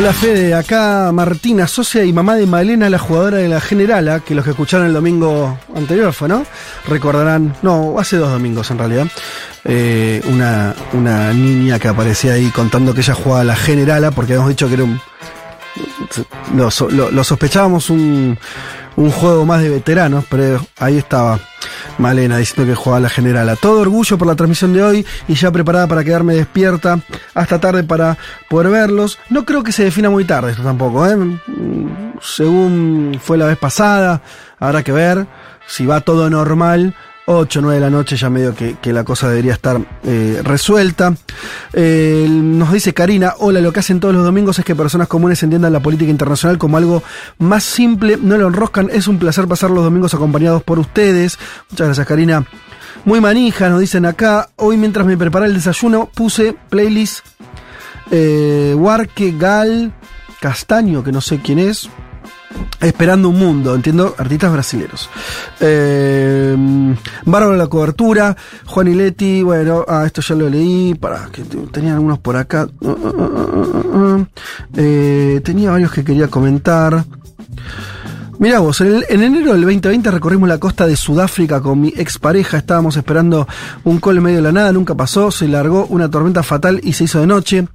[0.00, 4.34] Hola Fede, acá Martina, socia y mamá de Malena, la jugadora de la Generala, que
[4.34, 6.46] los que escucharon el domingo anterior fue, ¿no?
[6.88, 9.06] Recordarán, no, hace dos domingos en realidad,
[9.66, 14.48] eh, una, una niña que aparecía ahí contando que ella jugaba la Generala, porque habíamos
[14.48, 14.98] dicho que era un...
[16.56, 18.38] Lo, lo- lo sospechábamos un,
[19.00, 21.40] un juego más de veteranos, pero ahí estaba
[21.96, 23.56] Malena diciendo que jugaba la Generala.
[23.56, 27.00] Todo orgullo por la transmisión de hoy y ya preparada para quedarme despierta
[27.32, 29.18] hasta tarde para poder verlos.
[29.30, 31.16] No creo que se defina muy tarde esto tampoco, ¿eh?
[32.20, 34.20] Según fue la vez pasada,
[34.58, 35.26] habrá que ver
[35.66, 36.94] si va todo normal.
[37.32, 41.14] 8, 9 de la noche ya medio que, que la cosa debería estar eh, resuelta.
[41.72, 45.72] Nos dice Karina, hola, lo que hacen todos los domingos es que personas comunes entiendan
[45.72, 47.04] la política internacional como algo
[47.38, 51.38] más simple, no lo enroscan, es un placer pasar los domingos acompañados por ustedes.
[51.70, 52.44] Muchas gracias Karina.
[53.04, 57.24] Muy manija, nos dicen acá, hoy mientras me preparaba el desayuno puse playlist
[58.10, 58.76] eh,
[59.38, 59.94] Gal
[60.40, 61.88] Castaño, que no sé quién es,
[62.80, 65.08] Esperando un mundo, entiendo, artistas brasileños.
[65.60, 66.56] Eh,
[67.24, 71.58] Bárbaro la cobertura, Juan y Leti, bueno, ah, esto ya lo leí, para que te-
[71.68, 72.68] tenían algunos por acá.
[74.76, 77.04] Eh, tenía varios que quería comentar.
[78.40, 82.96] Mirá vos, en, enero del 2020 recorrimos la costa de Sudáfrica con mi expareja, estábamos
[82.96, 83.46] esperando
[83.84, 86.94] un col en medio de la nada, nunca pasó, se largó una tormenta fatal y
[86.94, 87.68] se hizo de noche.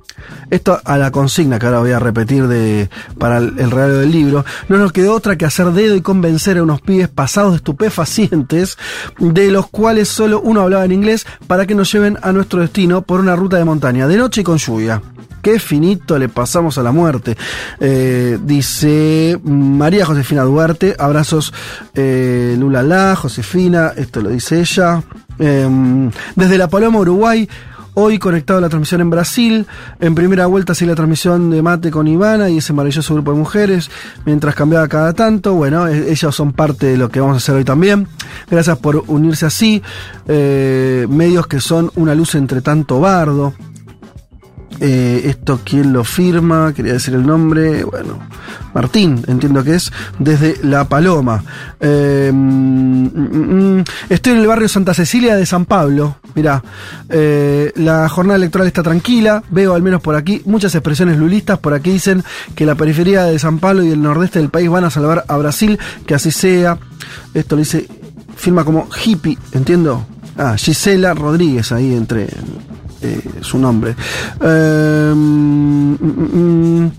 [0.49, 4.11] Esto a la consigna que ahora voy a repetir de, para el, el regalo del
[4.11, 4.43] libro.
[4.67, 8.79] No nos quedó otra que hacer dedo y convencer a unos pibes pasados de estupefacientes,
[9.19, 13.03] de los cuales solo uno hablaba en inglés, para que nos lleven a nuestro destino
[13.03, 14.99] por una ruta de montaña, de noche y con lluvia.
[15.45, 17.37] Qué finito le pasamos a la muerte.
[17.79, 21.53] Eh, dice María Josefina Duarte, abrazos
[21.93, 25.03] eh, Lulala, Josefina, esto lo dice ella.
[25.37, 27.47] Em, desde La Paloma, Uruguay,
[27.93, 29.67] hoy conectado a la transmisión en Brasil.
[29.99, 33.37] En primera vuelta sigue la transmisión de Mate con Ivana y ese maravilloso grupo de
[33.37, 33.91] mujeres,
[34.25, 35.53] mientras cambiaba cada tanto.
[35.53, 38.07] Bueno, eh, ellos son parte de lo que vamos a hacer hoy también.
[38.49, 39.83] Gracias por unirse así.
[40.27, 43.53] Eh, medios que son una luz entre tanto bardo.
[44.79, 46.73] Eh, esto, ¿quién lo firma?
[46.73, 47.83] Quería decir el nombre.
[47.83, 48.19] Bueno,
[48.73, 51.43] Martín, entiendo que es, desde La Paloma.
[51.79, 53.83] Eh, mm, mm, mm.
[54.09, 56.17] estoy en el barrio Santa Cecilia de San Pablo.
[56.35, 56.61] Mirá,
[57.09, 59.43] eh, la jornada electoral está tranquila.
[59.49, 61.59] Veo al menos por aquí muchas expresiones lulistas.
[61.59, 62.23] Por aquí dicen
[62.55, 65.37] que la periferia de San Pablo y el nordeste del país van a salvar a
[65.37, 65.79] Brasil.
[66.05, 66.77] Que así sea.
[67.33, 67.87] Esto lo dice,
[68.35, 70.05] firma como hippie, entiendo.
[70.37, 72.27] Ah, Gisela Rodríguez ahí entre
[73.01, 73.95] eh, su nombre.
[74.41, 76.91] Eh, mm, mm, mm.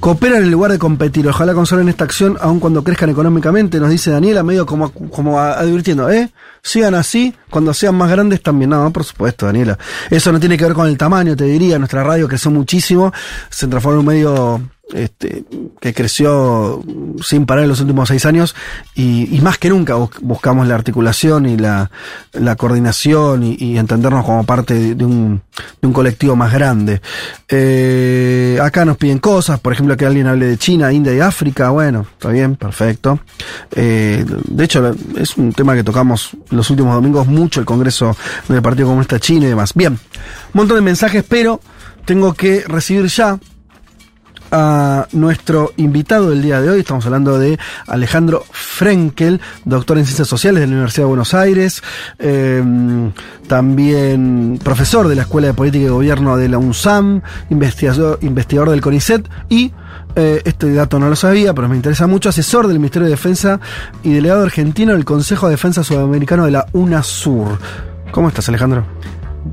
[0.00, 1.26] Cooperan en lugar de competir.
[1.26, 6.08] Ojalá conserven esta acción aun cuando crezcan económicamente, nos dice Daniela, medio como, como advirtiendo,
[6.10, 6.30] ¿eh?
[6.62, 8.70] Sigan así, cuando sean más grandes también.
[8.70, 9.78] No, por supuesto, Daniela.
[10.10, 11.78] Eso no tiene que ver con el tamaño, te diría.
[11.78, 13.12] Nuestra radio creció muchísimo,
[13.50, 15.44] se transformó en un medio este,
[15.80, 16.82] que creció
[17.20, 18.54] sin parar en los últimos seis años
[18.94, 21.90] y, más que nunca bus- buscamos la articulación y la,
[22.56, 25.42] coordinación y, entendernos como parte de un,
[25.80, 27.00] de un colectivo más grande.
[27.48, 31.70] Eh, acá nos piden cosas, por ejemplo, que alguien hable de China, India y África.
[31.70, 33.18] Bueno, está bien, perfecto.
[33.72, 38.16] Eh, de hecho, es un tema que tocamos los últimos domingos mucho, el Congreso
[38.48, 39.72] del Partido Comunista Chino y demás.
[39.74, 39.98] Bien, un
[40.52, 41.60] montón de mensajes, pero
[42.04, 43.38] tengo que recibir ya
[44.50, 46.80] a nuestro invitado del día de hoy.
[46.80, 51.82] Estamos hablando de Alejandro Frenkel, doctor en Ciencias Sociales de la Universidad de Buenos Aires,
[52.18, 52.62] eh,
[53.46, 58.80] también profesor de la Escuela de Política y Gobierno de la UNSAM, investigador, investigador del
[58.80, 59.72] CONICET y
[60.14, 63.60] eh, este dato no lo sabía, pero me interesa mucho, asesor del Ministerio de Defensa
[64.02, 67.58] y delegado argentino del Consejo de Defensa Sudamericano de la UNASUR.
[68.12, 68.86] ¿Cómo estás, Alejandro?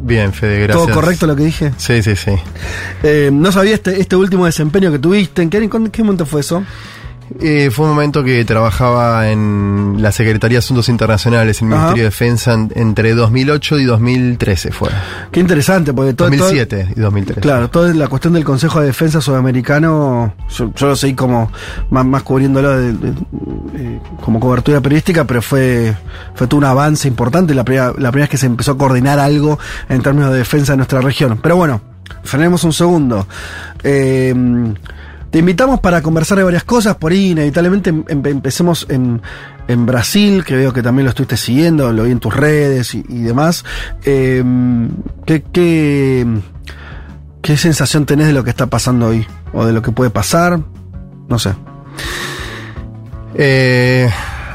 [0.01, 0.85] Bien, Fede, gracias.
[0.85, 1.71] ¿Todo correcto lo que dije?
[1.77, 2.31] Sí, sí, sí.
[3.03, 5.41] Eh, no sabía este, este último desempeño que tuviste.
[5.41, 6.63] ¿En qué, en qué momento fue eso?
[7.41, 11.81] Eh, fue un momento que trabajaba en la Secretaría de Asuntos Internacionales, en el Ajá.
[11.81, 14.89] Ministerio de Defensa, en- entre 2008 y 2013 fue.
[15.31, 16.29] Qué interesante, porque todo.
[16.29, 17.41] todo- 2007 y 2013.
[17.41, 21.51] Claro, toda la cuestión del Consejo de Defensa Sudamericano, yo, yo lo seguí como
[21.89, 23.09] más, más cubriéndolo de- de-
[23.75, 25.95] eh, como cobertura periodística, pero fue,
[26.35, 29.19] fue todo un avance importante, la primera, la primera vez que se empezó a coordinar
[29.19, 29.57] algo
[29.89, 31.39] en términos de defensa de nuestra región.
[31.41, 31.81] Pero bueno,
[32.23, 33.27] frenemos un segundo.
[33.83, 34.33] Eh,
[35.33, 39.19] te invitamos para conversar de varias cosas, por ahí inevitablemente em- em- empecemos en,
[39.67, 43.03] en Brasil, que veo que también lo estuviste siguiendo, lo vi en tus redes y,
[43.09, 43.65] y demás.
[44.05, 44.43] Eh,
[45.25, 46.27] ¿qué, qué,
[47.41, 49.25] ¿Qué sensación tenés de lo que está pasando hoy?
[49.53, 50.59] ¿O de lo que puede pasar?
[51.27, 51.53] No sé.
[53.35, 54.09] Eh,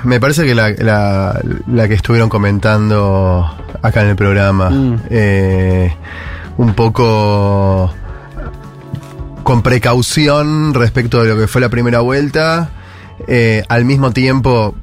[0.05, 3.45] me parece que la, la- la que estuvieron comentando
[3.83, 5.01] acá en el programa, Mm.
[5.11, 5.93] eh,
[6.57, 7.93] un poco
[9.49, 12.69] con precaución respecto de lo que fue la primera vuelta,
[13.27, 14.75] eh, al mismo tiempo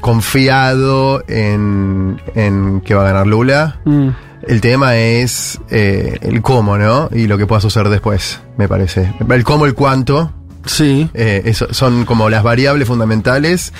[0.00, 3.78] confiado en, en que va a ganar Lula.
[3.84, 4.08] Mm,
[4.48, 7.08] El tema es eh, el cómo, ¿no?
[7.12, 9.12] Y lo que pueda suceder después, me parece.
[9.30, 10.32] El cómo, el cuánto,
[10.66, 11.08] Sí.
[11.14, 13.72] eh, eso son como las variables fundamentales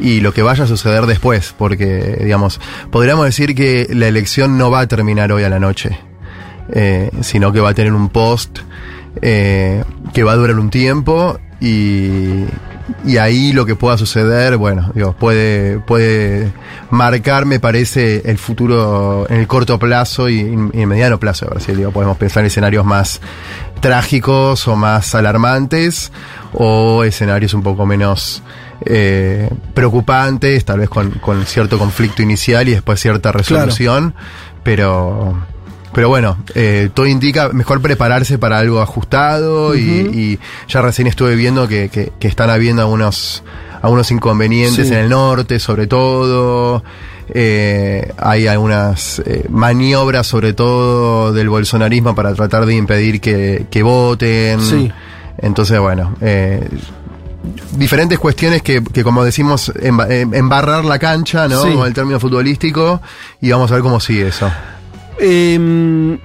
[0.00, 4.70] y lo que vaya a suceder después, porque, digamos, podríamos decir que la elección no
[4.70, 5.98] va a terminar hoy a la noche,
[6.72, 8.60] eh, sino que va a tener un post
[9.22, 12.44] eh, que va a durar un tiempo y,
[13.04, 16.52] y ahí lo que pueda suceder, bueno, digo, puede, puede
[16.90, 21.52] marcar, me parece, el futuro en el corto plazo y, y en mediano plazo de
[21.52, 21.76] Brasil.
[21.76, 23.20] Digo, podemos pensar en escenarios más
[23.80, 26.12] trágicos o más alarmantes
[26.52, 28.42] o escenarios un poco menos
[28.86, 34.14] eh, preocupantes, tal vez con, con cierto conflicto inicial y después cierta resolución,
[34.62, 35.36] pero
[35.94, 40.38] pero bueno, eh, todo indica mejor prepararse para algo ajustado y, y
[40.68, 43.42] ya recién estuve viendo que, que- que están habiendo algunos,
[43.80, 44.92] algunos inconvenientes Sí.
[44.94, 46.82] en el norte, sobre todo.
[47.28, 53.82] Eh, hay algunas eh, maniobras, sobre todo del bolsonarismo, para tratar de impedir que, que
[53.82, 54.60] voten.
[54.60, 54.92] Sí.
[55.38, 56.68] Entonces, bueno, eh,
[57.76, 61.62] diferentes cuestiones que, que como decimos, em- embarrar la cancha, ¿no?
[61.62, 61.72] Sí.
[61.74, 63.00] Con el término futbolístico,
[63.40, 64.50] y vamos a ver cómo sigue eso.
[65.18, 66.18] Eh,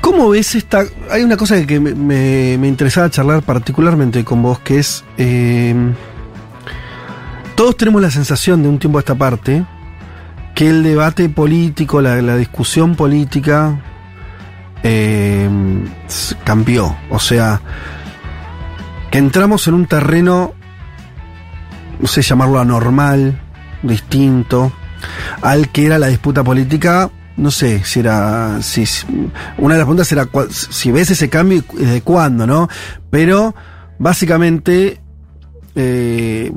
[0.00, 0.84] ¿Cómo ves esta.?
[1.10, 5.04] Hay una cosa que me, me- interesaba charlar particularmente con vos, que es.
[5.18, 5.74] eh,
[7.54, 9.64] todos tenemos la sensación de un tiempo a esta parte
[10.54, 13.80] que el debate político, la, discusión política,
[16.08, 16.96] s- cambió.
[17.10, 17.60] O sea,
[19.10, 20.52] que entramos en un terreno,
[22.00, 23.40] no sé llamarlo anormal,
[23.82, 24.72] distinto,
[25.42, 27.10] al que era la disputa política.
[27.36, 28.62] No sé si era.
[28.62, 28.84] Si,
[29.58, 32.68] una de las preguntas era si ves ese cambio y desde cuándo, ¿no?
[33.10, 33.54] Pero
[33.98, 35.00] básicamente
[35.76, 36.52] eh,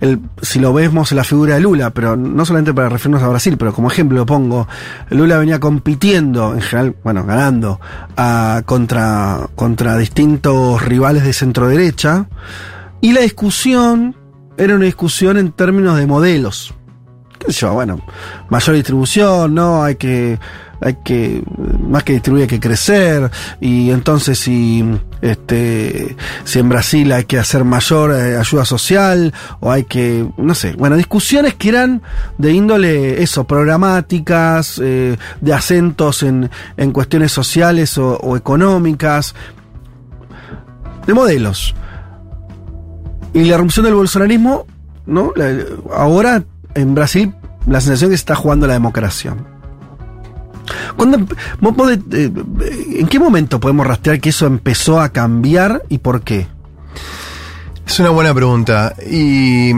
[0.00, 3.28] el- si lo vemos en la figura de Lula, pero no solamente para referirnos a
[3.28, 4.68] Brasil, pero como ejemplo lo pongo,
[5.08, 7.80] Lula venía compitiendo, en general, bueno, ganando,
[8.16, 12.26] a- contra, contra distintos rivales de centro derecha,
[13.00, 14.14] y la discusión
[14.56, 16.72] era una discusión en términos de modelos.
[17.72, 18.00] Bueno,
[18.48, 19.82] mayor distribución, ¿no?
[19.82, 20.38] Hay que,
[20.80, 21.42] hay que,
[21.88, 24.84] más que distribuir hay que crecer, y entonces si,
[25.20, 30.54] este, si en Brasil hay que hacer mayor eh, ayuda social, o hay que, no
[30.54, 32.02] sé, bueno, discusiones que eran
[32.38, 39.34] de índole, eso, programáticas, eh, de acentos en, en cuestiones sociales o, económicas,
[41.06, 41.74] de modelos.
[43.32, 44.66] Y la erupción del bolsonarismo,
[45.06, 45.32] ¿no?
[45.94, 46.42] Ahora
[46.74, 47.34] en Brasil
[47.66, 49.34] la sensación que se está jugando la democracia.
[50.96, 52.30] ¿Cuándo empe- vos podés, eh,
[52.98, 56.46] ¿En qué momento podemos rastrear que eso empezó a cambiar y por qué?
[57.86, 58.94] Es una buena pregunta.
[59.10, 59.72] Y,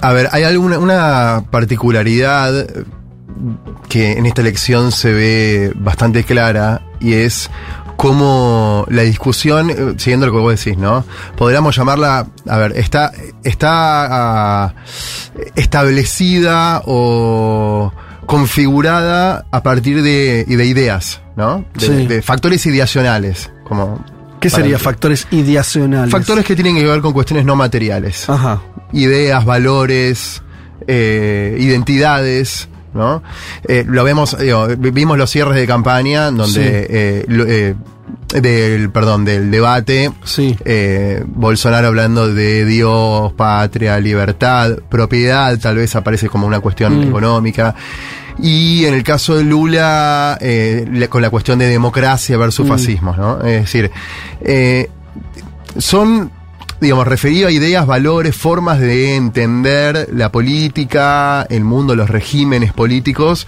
[0.00, 2.66] a ver, hay alguna una particularidad
[3.88, 7.50] que en esta elección se ve bastante clara y es
[7.96, 11.04] cómo la discusión, eh, siguiendo lo que vos decís, ¿no?
[11.36, 13.10] Podríamos llamarla, a ver, está,
[13.42, 14.74] está ah,
[15.54, 17.92] establecida o
[18.26, 21.64] configurada a partir de, de ideas, ¿no?
[21.74, 22.06] De, Sí.
[22.06, 24.04] de factores ideacionales, como...
[24.40, 26.10] ¿Qué para- sería factores ideacionales?
[26.12, 28.28] Factores que tienen que ver con cuestiones no materiales.
[28.28, 28.60] Ajá.
[28.92, 30.42] Ideas, valores,
[30.86, 33.22] eh, identidades, ¿no?
[33.68, 36.60] Eh, lo vemos, digo, vimos los cierres de campaña donde, Sí.
[36.90, 37.74] eh, lo- eh,
[38.40, 40.56] del, perdón, del debate, Sí.
[40.64, 47.02] eh, Bolsonaro hablando de Dios, patria, libertad, propiedad, tal vez aparece como una cuestión Mm.
[47.08, 47.74] económica.
[48.38, 52.68] Y en el caso de Lula, eh, la- con la cuestión de democracia versus Mm.
[52.68, 53.38] fascismo, ¿no?
[53.42, 53.90] Es decir,
[54.42, 54.90] eh,
[55.78, 56.30] son
[56.86, 63.46] digamos, refería a ideas, valores, formas de entender la política, el mundo, los regímenes políticos,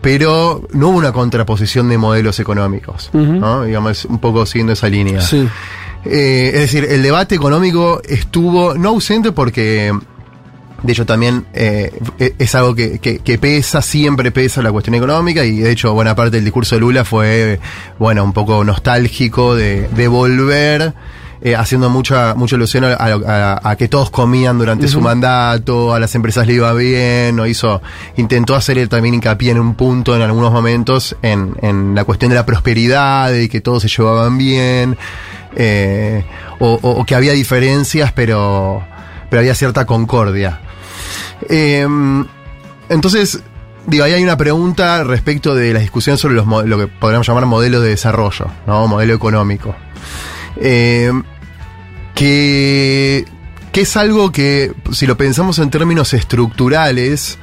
[0.00, 3.64] pero no hubo una contraposición de modelos económicos, ¿no?
[3.64, 5.20] Digamos, un poco siguiendo esa línea.
[5.20, 5.48] Sí.
[6.04, 9.92] Eh, es decir, el debate económico estuvo no ausente porque,
[10.82, 11.90] de hecho, también eh,
[12.38, 16.14] es algo que, que- que pesa, siempre pesa la cuestión económica y de hecho buena
[16.14, 17.58] parte del discurso de Lula fue,
[17.98, 20.94] bueno, un poco nostálgico de, de volver.
[21.46, 26.00] Eh, haciendo mucha mucha alusión a, a- a que todos comían durante su mandato, a
[26.00, 27.80] las empresas le iba bien, no hizo,
[28.16, 32.34] intentó hacer también hincapié en un punto en algunos momentos en, en la cuestión de
[32.34, 34.96] la prosperidad y que todos se llevaban bien
[35.54, 36.24] eh,
[36.58, 38.82] o, o- o que había diferencias, pero,
[39.30, 40.58] pero había cierta concordia.
[41.48, 41.86] Eh,
[42.88, 43.40] entonces,
[43.86, 47.46] digo, ahí hay una pregunta respecto de la discusión sobre los, lo que podríamos llamar
[47.46, 48.88] modelo de desarrollo, ¿no?
[48.88, 49.76] Modelo económico.
[50.58, 51.12] Eh,
[52.16, 53.24] que,
[53.72, 57.38] que es algo que, si lo pensamos en términos estructurales,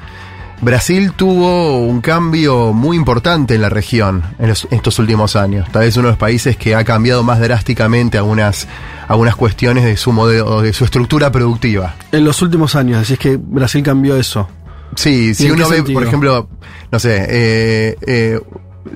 [0.62, 5.70] Brasil tuvo un cambio muy importante en la región en, los- en estos últimos años.
[5.72, 8.68] Tal vez uno de los países que ha cambiado más drásticamente algunas,
[9.08, 11.96] algunas cuestiones de su modelo, de su estructura productiva.
[12.12, 14.50] En los últimos años, así es que Brasil cambió eso.
[14.96, 16.00] Sí, si uno ve, sentido?
[16.00, 16.50] por ejemplo,
[16.92, 18.39] no sé, eh, eh,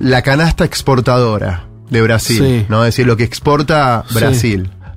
[0.00, 2.66] la canasta exportadora de Brasil, Sí.
[2.68, 2.84] ¿no?
[2.84, 4.14] Es decir, lo que exporta Sí.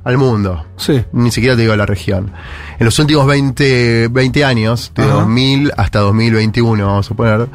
[0.03, 0.65] Al mundo.
[0.77, 1.03] Sí.
[1.13, 2.31] Ni siquiera te digo la región.
[2.79, 5.13] En los últimos 20, 20 años, de Ajá.
[5.13, 7.48] 2000 hasta 2021, vamos a poner,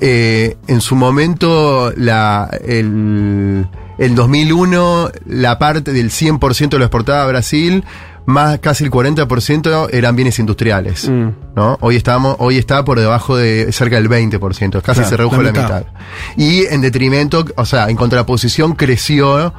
[0.00, 3.66] eh, en su momento, la, el,
[3.98, 7.84] el 2001, la parte del 100% de lo exportado a Brasil,
[8.26, 11.08] más casi el 40% eran bienes industriales.
[11.08, 11.28] Mm.
[11.56, 11.78] ¿no?
[11.80, 15.44] Hoy estamos, hoy está por debajo de cerca del 20%, casi Claro, se redujo la
[15.44, 15.78] la mitad.
[15.78, 15.92] mitad.
[16.36, 19.54] Y en detrimento, o sea, en contraposición creció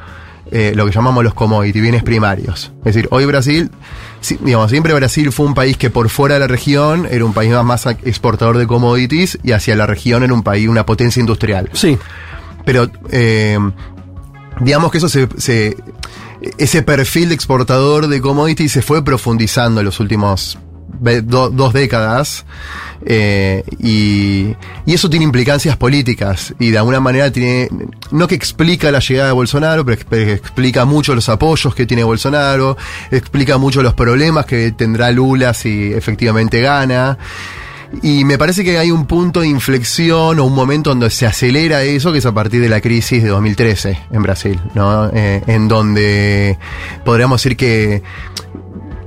[0.51, 2.71] eh, lo que llamamos los commodities, bienes primarios.
[2.79, 3.71] Es decir, hoy Brasil,
[4.21, 7.33] si- digamos, siempre Brasil fue un país que por fuera de la región era un
[7.33, 11.19] país más, más exportador de commodities y hacia la región era un país, una potencia
[11.19, 11.69] industrial.
[11.73, 11.97] Sí.
[12.65, 13.57] Pero eh,
[14.61, 15.77] digamos que eso se, se-
[16.57, 20.57] ese perfil de exportador de commodities se fue profundizando en los últimos
[21.23, 22.45] do- dos décadas
[23.05, 24.55] eh, y,
[24.85, 27.69] y eso tiene implicancias políticas y de alguna manera tiene
[28.11, 31.85] no que explica la llegada de Bolsonaro pero, ex- pero explica mucho los apoyos que
[31.85, 32.75] tiene Bolsonaro
[33.11, 37.17] explica mucho los problemas que tendrá Lula si efectivamente gana
[38.03, 41.81] y me parece que hay un punto de inflexión o un momento donde se acelera
[41.81, 45.09] eso, que es a partir de la crisis de 2013 en Brasil, ¿no?
[45.11, 46.59] Eh, en donde
[47.03, 48.03] podríamos decir que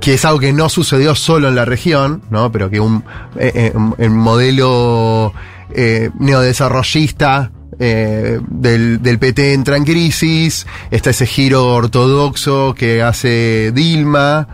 [0.03, 2.51] que es algo que no sucedió solo en la región, ¿no?
[2.51, 3.05] Pero que un
[3.39, 5.33] eh, eh, modelo
[5.73, 13.71] eh, neodesarrollista eh, del, del PT entra en crisis, está ese giro ortodoxo que hace
[13.73, 14.47] Dilma,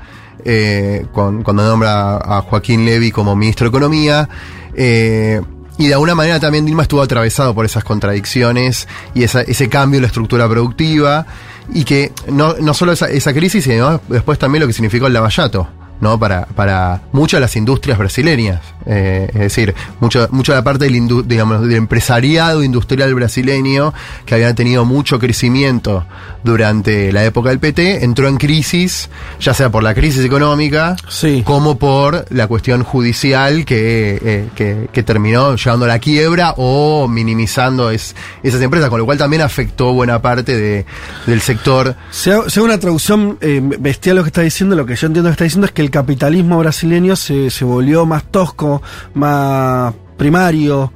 [0.46, 4.30] eh, con- cuando nombra a Joaquín Levy como ministro de Economía.
[4.76, 5.42] eh,
[5.80, 10.02] y de alguna manera también Dilma estuvo atravesado por esas contradicciones y ese cambio en
[10.02, 11.26] la estructura productiva.
[11.74, 15.14] Y que no, no solo esa, esa crisis, sino después también lo que significó el
[15.14, 15.68] lavallato.
[16.02, 16.20] ¿No?
[16.20, 18.62] Para, para muchas de las industrias brasileñas.
[18.86, 23.94] Eh, es decir, mucho, mucha de la parte del, indu- digamos, del empresariado industrial brasileño,
[24.26, 26.06] que había tenido mucho crecimiento
[26.44, 31.44] durante la época del PT, entró en crisis, ya sea por la crisis económica, Sí.
[31.46, 37.08] como por la cuestión judicial que, eh, que, que terminó llevando a la quiebra o
[37.08, 40.86] minimizando es- esas empresas, con lo cual también afectó buena parte de,
[41.28, 41.96] del sector.
[42.10, 45.34] Sea, sea una traducción eh, bestial lo que está diciendo, lo que yo entiendo que
[45.34, 48.82] está diciendo es que el capitalismo brasileño se, se volvió más tosco,
[49.14, 50.92] más primario,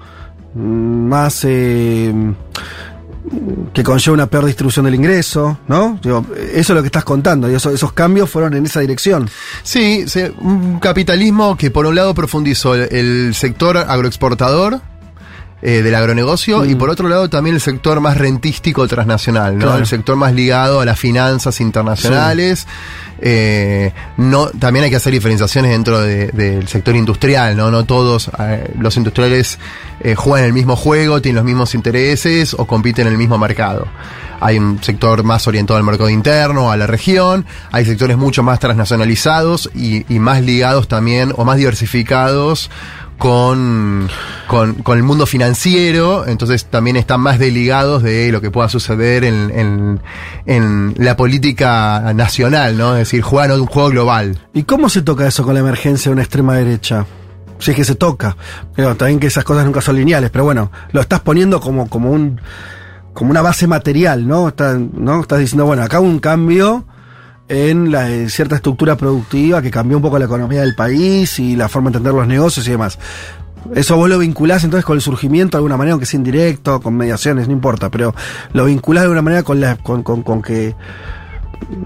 [0.53, 0.59] mm,
[1.07, 2.13] más eh,
[3.73, 5.99] que conlleva una peor distribución del ingreso, ¿no?
[6.03, 6.23] Eso
[6.53, 9.29] es lo que estás contando, y eso- esos cambios fueron en esa dirección.
[9.63, 14.81] Sí, se- un capitalismo que por un lado profundizó el, el sector agroexportador
[15.65, 19.65] eh, del agronegocio y por otro lado también el sector más rentístico transnacional, ¿no?
[19.65, 19.79] Claro.
[19.79, 22.67] El sector más ligado a las finanzas internacionales.
[23.25, 27.71] Eh, no, también hay que hacer diferenciaciones dentro de- del sector industrial, ¿no?
[27.71, 29.57] No todos eh, los industriales
[30.01, 33.87] eh, juegan el mismo juego, tienen los mismos intereses o compiten en el mismo mercado.
[34.41, 38.59] Hay un sector más orientado al mercado interno, a la región, hay sectores mucho más
[38.59, 42.69] transnacionalizados y, y más ligados también o más diversificados
[43.23, 44.09] con,
[44.47, 49.23] con, con el mundo financiero, entonces también están más desligados de lo que pueda suceder
[49.23, 50.01] en, en,
[50.45, 52.91] en la política nacional, ¿no?
[52.97, 54.39] Es decir, juegan un juego global.
[54.53, 57.05] ¿Y cómo se toca eso con la emergencia de una extrema derecha?
[57.59, 58.35] Si es que se toca.
[58.75, 62.11] Pero también que esas cosas nunca son lineales, pero bueno, lo estás poniendo como, como
[62.11, 62.41] un
[63.13, 64.49] como una base material, ¿no?
[64.49, 65.21] Está- ¿no?
[65.21, 66.83] Estás diciendo, bueno, acá un cambio
[67.47, 71.55] en la, eh, cierta estructura productiva que cambió un poco la economía del país y
[71.55, 72.97] la forma de entender los negocios y demás.
[73.75, 76.95] Eso vos lo vinculás entonces con el surgimiento de alguna manera, aunque sea indirecto, con
[76.95, 78.13] mediaciones, no importa, pero
[78.51, 80.75] lo vinculás de alguna manera con, la, con, con, con que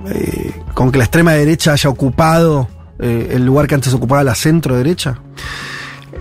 [0.10, 2.68] eh, con que la extrema derecha haya ocupado
[3.00, 5.20] eh, el lugar que antes ocupaba la centro derecha.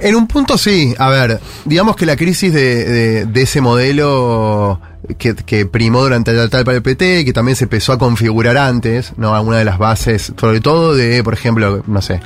[0.01, 0.95] En un punto sí.
[0.99, 4.81] A ver, digamos que la crisis de, de- de ese modelo
[5.19, 8.57] que, que primó durante la etapa del PT y que también se empezó a configurar
[8.59, 9.35] antes, ¿no?
[9.35, 12.21] Alguna de las bases, sobre todo de, por ejemplo, no sé,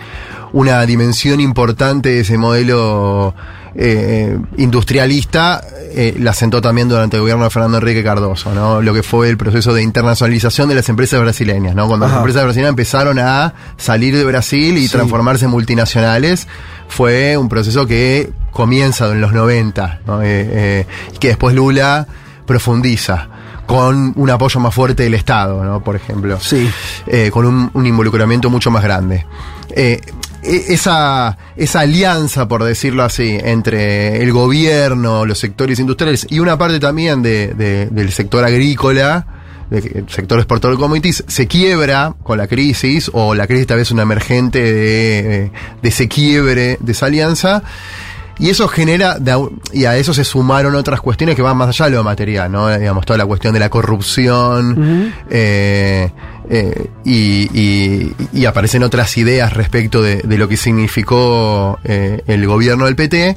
[0.53, 3.35] una dimensión importante de ese modelo
[3.75, 5.63] eh, industrialista
[5.93, 8.81] eh, la sentó también durante el gobierno de Fernando Enrique Cardoso, ¿no?
[8.83, 11.87] Lo que fue el proceso de internacionalización de las empresas brasileñas, ¿no?
[11.87, 12.15] Cuando Ajá.
[12.17, 14.93] las empresas brasileñas empezaron a salir de Brasil y Sí.
[14.93, 16.47] transformarse en multinacionales,
[16.89, 20.21] fue un proceso que comienza en los 90, ¿no?
[20.23, 20.87] Eh,
[21.19, 22.07] que después Lula
[22.47, 23.29] profundiza
[23.67, 25.81] con un apoyo más fuerte del Estado, ¿no?
[25.85, 26.69] Por ejemplo Sí.
[27.07, 29.25] eh, con un, un involucramiento mucho más grande.
[29.71, 30.01] Eh,
[30.43, 36.81] esa, esa alianza, por decirlo así, entre el gobierno, los sectores industriales y una parte
[36.81, 39.27] también de- de- del sector agrícola,
[39.71, 43.91] del sector exportador de commodities, se quiebra con la crisis, o la crisis tal vez
[43.93, 47.63] una emergente de, de ese quiebre, de esa alianza.
[48.41, 49.19] Y eso genera,
[49.73, 52.69] y a eso se sumaron otras cuestiones que van más allá de lo material, ¿no?
[52.77, 56.11] Digamos, toda la cuestión de la corrupción, eh,
[56.49, 62.47] eh, y, y- y aparecen otras ideas respecto de, de lo que significó eh, el
[62.47, 63.37] gobierno del PT.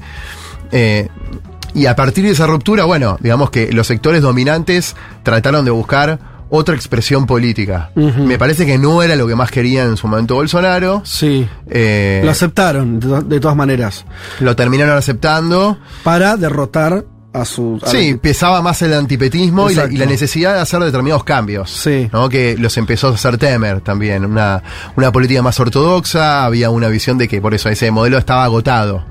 [1.75, 6.19] y a partir de esa ruptura, bueno, digamos que los sectores dominantes trataron de buscar
[6.55, 7.89] otra expresión política.
[7.95, 11.01] Me parece que no era lo que más quería en su momento Bolsonaro.
[11.03, 11.47] Sí.
[11.67, 14.05] Eh, Lo aceptaron, de, to- de todas maneras,
[14.39, 15.79] lo terminaron aceptando.
[16.03, 17.79] para derrotar a su...
[17.83, 21.23] a Sí, la- pesaba más el antipetismo y la, y la necesidad de hacer determinados
[21.23, 21.71] cambios.
[21.71, 22.07] Sí.
[22.13, 22.29] ¿no?
[22.29, 24.23] Que los empezó a hacer Temer también.
[24.23, 24.61] Una,
[24.95, 29.03] una política más ortodoxa, había una visión de que por eso ese modelo estaba agotado.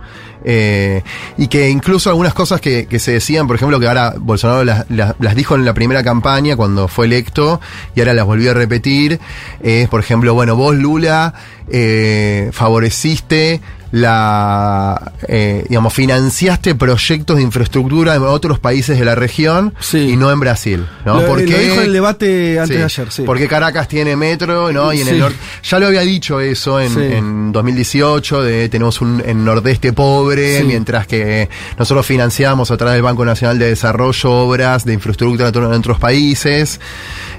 [0.44, 1.02] Eh,
[1.38, 4.84] y que incluso algunas cosas que, que se decían, por ejemplo, que ahora Bolsonaro las,
[4.90, 7.60] las- las dijo en la primera campaña cuando fue electo
[7.94, 9.20] y ahora las volvió a repetir,
[9.62, 11.34] es, por ejemplo, bueno, vos Lula
[11.68, 13.60] eh, favoreciste
[13.92, 19.98] la, eh, digamos, financiaste proyectos de infraestructura en otros países de la región Sí.
[20.12, 21.20] y no en Brasil, ¿no?
[21.20, 23.22] Lo, Porque- lo dijo en el debate antes Sí, de ayer, sí.
[23.24, 24.92] Porque Caracas tiene metro, ¿no?
[24.92, 25.36] Y en el norte.
[25.62, 27.00] Ya lo había dicho eso en, Sí.
[27.02, 33.02] en 2018, de tenemos un en nordeste pobre, mientras que nosotros financiamos a través del
[33.02, 36.80] Banco Nacional de Desarrollo obras de infraestructura en otro- en otros países.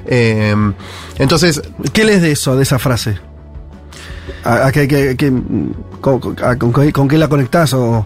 [0.06, 0.56] Eh,
[1.18, 1.62] entonces,
[1.92, 3.18] ¿Qué lees de eso, de esa frase?
[4.44, 5.32] ¿A, a qué- qué- qué-
[6.04, 7.74] con, con- qué- con qué la conectás?
[7.74, 8.06] O...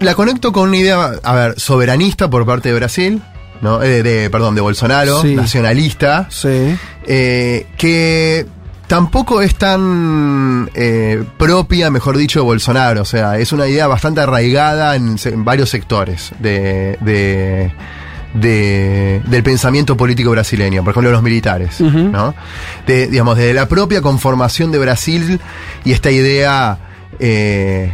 [0.00, 3.22] la conecto con una idea, a ver, soberanista por parte de Brasil,
[3.60, 3.82] ¿no?
[3.82, 5.34] Eh, de, perdón, de Bolsonaro, Sí.
[5.34, 6.26] nacionalista.
[6.30, 6.76] Sí.
[7.04, 8.46] eh, que
[8.86, 13.02] tampoco es tan eh, propia, mejor dicho, de Bolsonaro.
[13.02, 17.72] O sea, es una idea bastante arraigada en, varios sectores de, de-
[18.34, 21.80] de- del pensamiento político brasileño, por ejemplo, los militares.
[21.80, 21.98] Ujú.
[21.98, 22.34] ¿no?
[22.86, 25.40] De, digamos, de la propia conformación de Brasil
[25.84, 26.78] y esta idea.
[27.18, 27.92] Eh,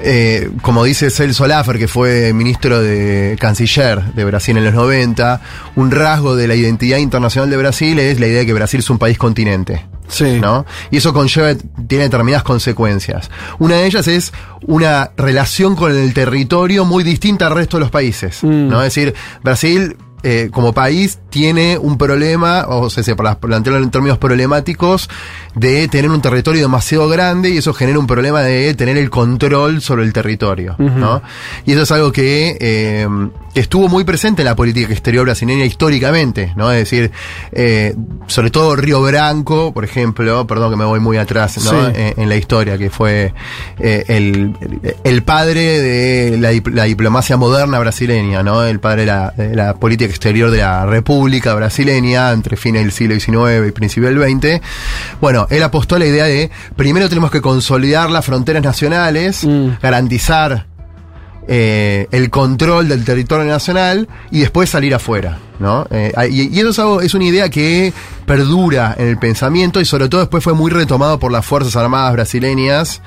[0.00, 5.40] eh, como dice Celso Laffer, que fue ministro de canciller de Brasil en los 90,
[5.76, 8.90] un rasgo de la identidad internacional de Brasil es la idea de que Brasil es
[8.90, 9.86] un país continente.
[10.06, 10.38] Sí.
[10.40, 10.66] ¿no?
[10.90, 11.54] Y eso conlleva,
[11.86, 13.30] tiene determinadas consecuencias.
[13.58, 14.32] Una de ellas es
[14.66, 18.68] una relación con el territorio muy distinta al resto de los países, Mm.
[18.68, 18.82] ¿no?
[18.82, 23.90] Es decir, Brasil eh, como país tiene un problema, o sea, se para plantearlo en
[23.90, 25.10] términos problemáticos,
[25.54, 29.82] de tener un territorio demasiado grande y eso genera un problema de tener el control
[29.82, 31.22] sobre el territorio, ¿no?
[31.66, 33.06] Y eso es algo que, eh,
[33.54, 36.70] que estuvo muy presente en la política exterior brasileña históricamente, ¿no?
[36.72, 37.12] Es decir,
[37.52, 37.94] eh,
[38.26, 41.70] sobre todo Río Branco, por ejemplo, perdón que me voy muy atrás, ¿no?
[41.70, 41.92] Sí.
[41.94, 43.32] Eh, en la historia, que fue
[43.78, 44.52] eh, el,
[45.04, 48.64] el padre de la, dip- la diplomacia moderna brasileña, ¿no?
[48.64, 52.90] El padre de la, de la política exterior de la República brasileña entre fines del
[52.92, 54.60] siglo XIX y principio del XX.
[55.20, 59.68] Bueno, él apostó a la idea de primero tenemos que consolidar las fronteras nacionales, Mm.
[59.82, 60.66] garantizar
[61.48, 65.86] eh, el control del territorio nacional y después salir afuera, ¿no?
[65.90, 67.92] Eh, y, y eso es, algo- es una idea que
[68.26, 72.12] perdura en el pensamiento y sobre todo después fue muy retomado por las Fuerzas Armadas
[72.14, 73.02] brasileñas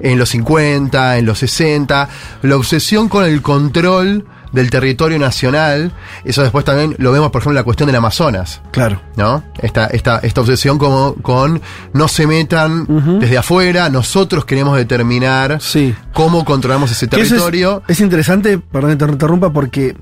[0.00, 2.08] en los 50, en los 60,
[2.42, 5.92] la obsesión con el control del territorio nacional,
[6.24, 8.60] eso después también lo vemos, por ejemplo, en la cuestión del Amazonas.
[8.70, 9.00] Claro.
[9.16, 9.42] ¿no?
[9.60, 11.60] Esta, esta, esta obsesión como con
[11.92, 12.86] no se metan
[13.20, 15.94] desde afuera, nosotros queremos determinar Sí.
[16.12, 17.82] cómo controlamos ese territorio.
[17.88, 19.96] Es, es interesante, perdón que te interrumpa, porque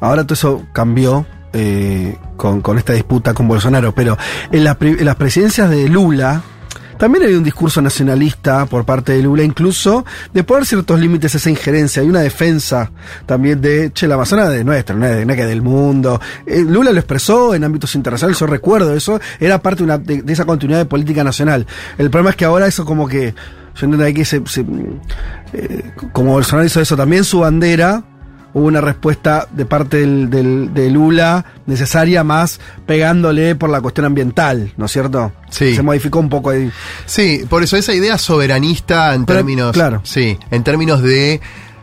[0.00, 4.16] ahora todo eso cambió eh, con, con esta disputa con Bolsonaro, pero
[4.52, 6.42] en, pri- en las presidencias de Lula
[7.00, 11.38] también hay un discurso nacionalista por parte de Lula, incluso de poner ciertos límites a
[11.38, 12.02] esa injerencia.
[12.02, 12.92] Hay una defensa
[13.26, 14.16] también de, che, la
[14.50, 16.20] de nuestra, no es de, del mundo.
[16.46, 20.20] Eh, Lula lo expresó en ámbitos internacionales, yo recuerdo eso, era parte de, una- de-
[20.22, 21.66] de esa continuidad de política nacional.
[21.96, 23.34] El problema es que ahora eso como que,
[23.76, 24.66] yo entiendo que se, se-
[25.54, 28.04] eh, como Bolsonaro hizo eso también su bandera,
[28.52, 34.06] hubo una respuesta de parte del, del- de Lula necesaria más pegándole por la cuestión
[34.06, 35.32] ambiental, ¿no es cierto?
[35.50, 35.74] Sí.
[35.74, 36.70] Se modificó un poco ahí.
[37.06, 39.72] Sí, por eso esa idea soberanista en Pero, términos.
[39.72, 40.00] claro.
[40.04, 41.40] Sí, en términos de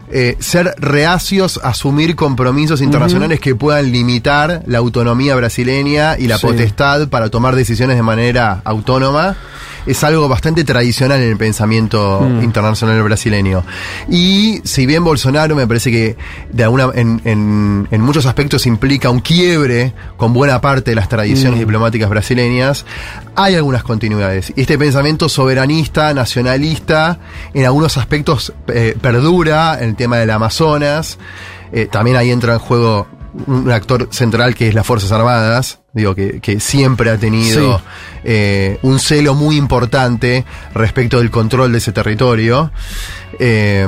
[0.10, 6.38] eh, ser reacios a asumir compromisos internacionales que puedan limitar la autonomía brasileña y la
[6.38, 6.48] Sí.
[6.48, 9.36] potestad para tomar decisiones de manera autónoma.
[9.88, 12.44] Es algo bastante tradicional en el pensamiento Mm.
[12.44, 13.64] internacional brasileño.
[14.10, 16.18] Y si bien Bolsonaro me parece que
[16.52, 21.10] de alguna, en, en- en muchos aspectos implica un quiebre con buena parte de las
[21.10, 21.60] tradiciones Mm.
[21.62, 22.86] diplomáticas brasileñas,
[23.36, 24.52] hay algunas continuidades.
[24.56, 27.20] Y este pensamiento soberanista, nacionalista,
[27.54, 31.18] en algunos aspectos eh, perdura, en el tema del Amazonas.
[31.72, 33.08] Eh, también ahí entra en juego
[33.46, 37.84] un actor central que es las Fuerzas Armadas, digo, que, que siempre ha tenido Sí.
[38.24, 42.72] eh, un celo muy importante respecto del control de ese territorio.
[43.40, 43.86] Eh,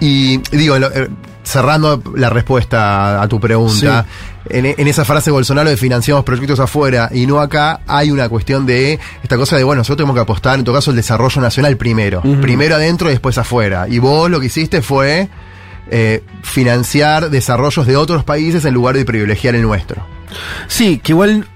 [0.00, 1.08] y digo, eh,
[1.44, 4.06] cerrando la respuesta a tu pregunta,
[4.48, 8.66] en, en esa frase Bolsonaro de financiamos proyectos afuera y no acá, hay una cuestión
[8.66, 11.76] de esta cosa de, bueno, nosotros tenemos que apostar, en todo caso, el desarrollo nacional
[11.76, 12.22] primero.
[12.40, 13.86] Primero adentro y después afuera.
[13.88, 15.28] Y vos lo que hiciste fue
[15.90, 20.04] eh, financiar desarrollos de otros países en lugar de privilegiar el nuestro.
[20.68, 21.46] Sí, que igual,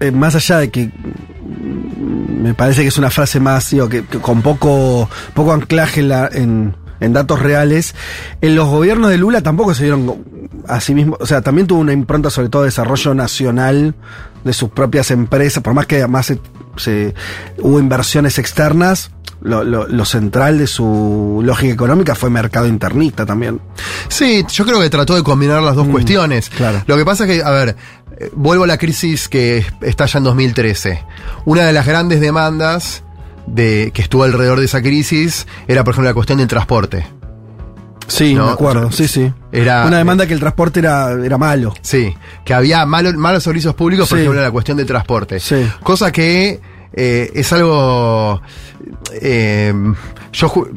[0.00, 4.04] eh, más allá de que mm, me parece que es una frase más, digo, que,
[4.04, 7.94] que con poco, poco anclaje en, la- en, en datos reales,
[8.40, 10.24] en los gobiernos de Lula tampoco se dieron
[10.68, 13.94] a sí mismo, o sea, también tuvo una impronta sobre todo de desarrollo nacional
[14.44, 16.40] de sus propias empresas, por más que además se,
[16.76, 17.14] se-
[17.58, 19.10] hubo inversiones externas,
[19.42, 23.60] lo, lo- lo central de su lógica económica fue mercado internista también.
[24.08, 26.48] Sí, yo creo que trató de combinar las dos cuestiones.
[26.48, 26.82] claro.
[26.86, 27.76] Lo que pasa es que, a ver,
[28.18, 31.02] eh, vuelvo a la crisis que estalla en 2013.
[31.44, 33.02] Una de las grandes demandas
[33.46, 37.06] de, que estuvo alrededor de esa crisis era, por ejemplo, la cuestión del transporte.
[38.08, 39.32] Sí, No, me acuerdo, sí, sí.
[39.50, 41.74] Era- una demanda que el transporte era, era malo.
[41.82, 44.22] Sí, que había malos, malos servicios públicos, por Sí.
[44.22, 45.40] ejemplo, en la cuestión de transporte.
[45.40, 45.66] Sí.
[45.82, 46.60] Cosa que
[46.92, 48.40] eh, es algo.
[49.20, 49.74] eh,
[50.32, 50.68] yo,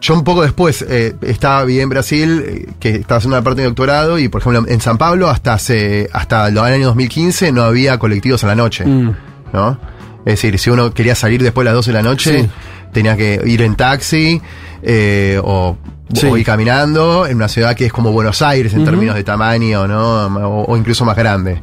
[0.00, 3.60] yo un poco después eh, estaba bien en Brasil, eh, que estaba haciendo una parte
[3.62, 7.62] de doctorado, y por ejemplo en San Pablo hasta hace, hasta el año 2015 no
[7.62, 8.84] había colectivos a la noche.
[8.86, 9.14] Mm.
[9.52, 9.80] ¿no?
[10.26, 12.50] Es decir, si uno quería salir después de las 12 de la noche, Sí.
[12.92, 14.40] tenía que ir en taxi
[14.82, 15.76] eh, o,
[16.12, 16.26] Sí.
[16.26, 19.86] o ir caminando en una ciudad que es como Buenos Aires en términos de tamaño,
[19.86, 20.26] ¿no?
[20.26, 21.60] O, o incluso más grande.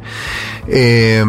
[0.68, 1.24] Eh,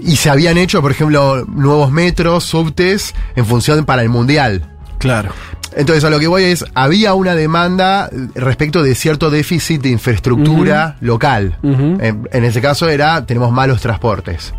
[0.00, 4.70] y se habían hecho, por ejemplo, nuevos metros, subtes, en función para el mundial.
[4.98, 5.30] Claro.
[5.76, 10.96] Entonces, a lo que voy es, había una demanda respecto de cierto déficit de infraestructura
[11.00, 11.58] local.
[11.62, 11.98] Ujú.
[12.00, 14.52] en, en ese caso era, tenemos malos transportes.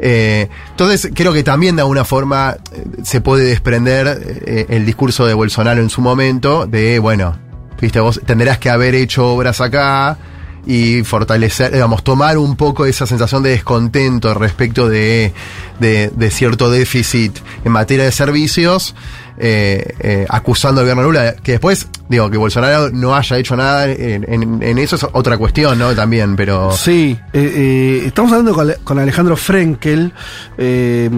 [0.00, 5.26] Eh, entonces, creo que también de alguna forma eh, se puede desprender eh, el discurso
[5.26, 7.36] de Bolsonaro en su momento de, bueno,
[7.80, 10.16] viste, vos tendrás que haber hecho obras acá
[10.66, 15.32] y fortalecer, digamos, tomar un poco esa sensación de descontento respecto de,
[15.78, 18.94] de, cierto déficit en materia de servicios,
[19.38, 23.86] eh, eh, acusando al gobierno Lula, que después, digo, que Bolsonaro no haya hecho nada
[23.90, 25.94] en, eso es otra cuestión, ¿no?
[25.94, 26.72] También, pero...
[26.72, 30.12] Sí, eh, estamos hablando con Alejandro Frenkel,
[30.58, 31.08] eh,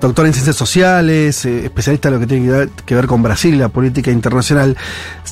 [0.00, 3.58] doctor en ciencias sociales, eh, especialista en lo que tiene que ver, con Brasil y
[3.58, 4.76] la política internacional.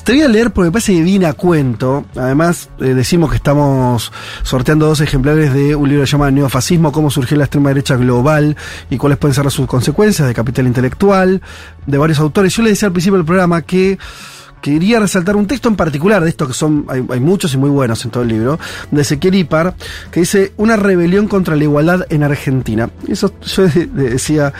[0.03, 2.05] Te voy a leer porque me parece que viene a cuento.
[2.15, 4.11] Además, eh, decimos que estamos
[4.43, 7.95] sorteando dos ejemplares de un libro que se llama Neofascismo, cómo surgió la extrema derecha
[7.95, 8.55] global
[8.89, 11.41] y cuáles pueden ser sus consecuencias de capital intelectual,
[11.85, 12.55] de varios autores.
[12.55, 13.97] Yo le decía al principio del programa que
[14.61, 18.03] quería resaltar un texto en particular de esto que son, hay, muchos y muy buenos
[18.05, 18.59] en todo el libro,
[18.91, 19.75] de Ezequiel Ipar,
[20.11, 22.89] que dice una rebelión contra la igualdad en Argentina.
[23.07, 24.53] Eso yo de- de- decía,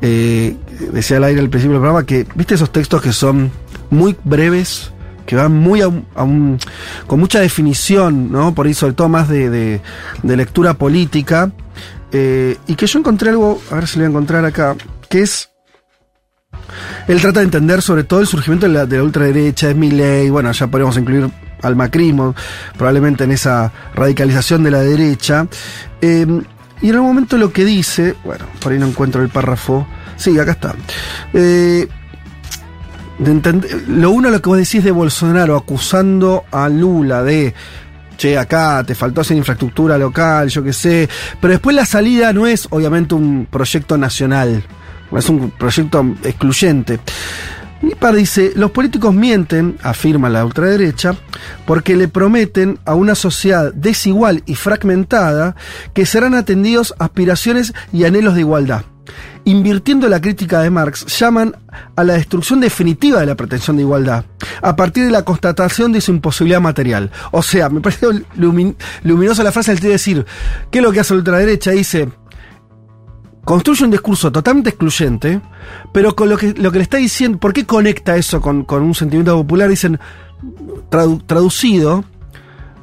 [0.00, 0.56] eh,
[0.92, 3.50] decía al aire al principio del programa que, viste esos textos que son
[3.90, 4.92] muy breves,
[5.26, 6.58] que van muy a un- a un-
[7.06, 8.54] con mucha definición, ¿no?
[8.54, 9.80] Por ahí sobre todo más de, de-
[10.22, 11.50] de lectura política.
[12.10, 14.74] eh, y que yo encontré algo, a ver si lo voy a encontrar acá,
[15.10, 15.50] que es
[17.06, 20.30] él trata de entender sobre todo el surgimiento de la, de la ultraderecha, es Milley,
[20.30, 21.30] bueno, ya podríamos incluir
[21.62, 22.34] al macrismo,
[22.76, 25.46] probablemente en esa radicalización de la derecha.
[26.00, 26.26] Eh,
[26.80, 30.38] y en algún momento lo que dice, bueno, por ahí no encuentro el párrafo, sí,
[30.38, 30.74] acá está.
[31.32, 31.88] Eh,
[33.18, 37.52] de lo uno lo que vos decís de Bolsonaro acusando a Lula de
[38.16, 41.08] che, acá te faltó hacer infraestructura local, yo qué sé.
[41.40, 44.64] Pero después la salida no es obviamente un proyecto nacional,
[45.16, 47.00] es un proyecto excluyente.
[47.80, 51.14] Lipar dice, los políticos mienten, afirma la ultraderecha,
[51.64, 55.54] porque le prometen a una sociedad desigual y fragmentada
[55.94, 58.82] que serán atendidos aspiraciones y anhelos de igualdad.
[59.44, 61.56] Invirtiendo la crítica de Marx, llaman
[61.94, 64.24] a la destrucción definitiva de la pretensión de igualdad,
[64.60, 67.12] a partir de la constatación de su imposibilidad material.
[67.30, 70.26] O sea, me parece lumin- luminosa la frase tío decir,
[70.70, 71.70] ¿qué es lo que hace la ultraderecha?
[71.70, 72.08] Dice,
[73.48, 75.40] construye un discurso totalmente excluyente,
[75.90, 78.82] pero con lo que, lo que le está diciendo, ¿por qué conecta eso con, con
[78.82, 79.70] un sentimiento popular?
[79.70, 79.98] Dicen,
[80.90, 82.04] tradu- traducido,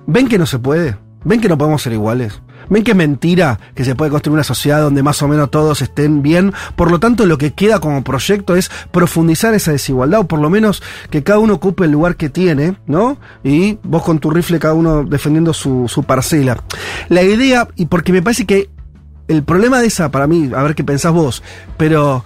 [0.07, 2.41] ven que no se puede, ven que no podemos ser iguales.
[2.67, 5.83] Ven que es mentira que se puede construir una sociedad donde más o menos todos
[5.83, 6.51] estén bien.
[6.75, 10.49] Por lo tanto, lo que queda como proyecto es profundizar esa desigualdad, o por lo
[10.49, 13.19] menos que cada uno ocupe el lugar que tiene, ¿no?
[13.43, 16.63] Y vos con tu rifle, cada uno defendiendo su, su parcela.
[17.07, 18.71] La idea, y porque me parece que
[19.27, 21.41] el problema de esa, para mí, a ver qué pensás vos,
[21.77, 22.23] pero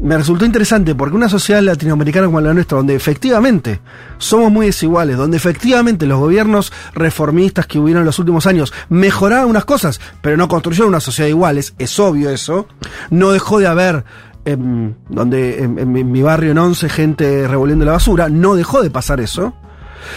[0.00, 3.80] me resultó interesante porque una sociedad latinoamericana como la nuestra, donde efectivamente
[4.18, 9.48] somos muy desiguales, donde efectivamente los gobiernos reformistas que hubieron en los últimos años mejoraron
[9.50, 12.66] unas cosas, pero no construyeron una sociedad iguales, es obvio eso,
[13.10, 14.04] no dejó de haber
[14.44, 18.82] em, donde en, mi- en mi barrio en Once gente revolviendo la basura, no dejó
[18.82, 19.54] de pasar eso.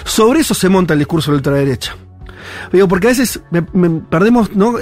[0.03, 1.95] Sobre eso se monta el discurso de la ultraderecha.
[2.71, 4.75] Digo, porque a veces me- perdemos, ¿no?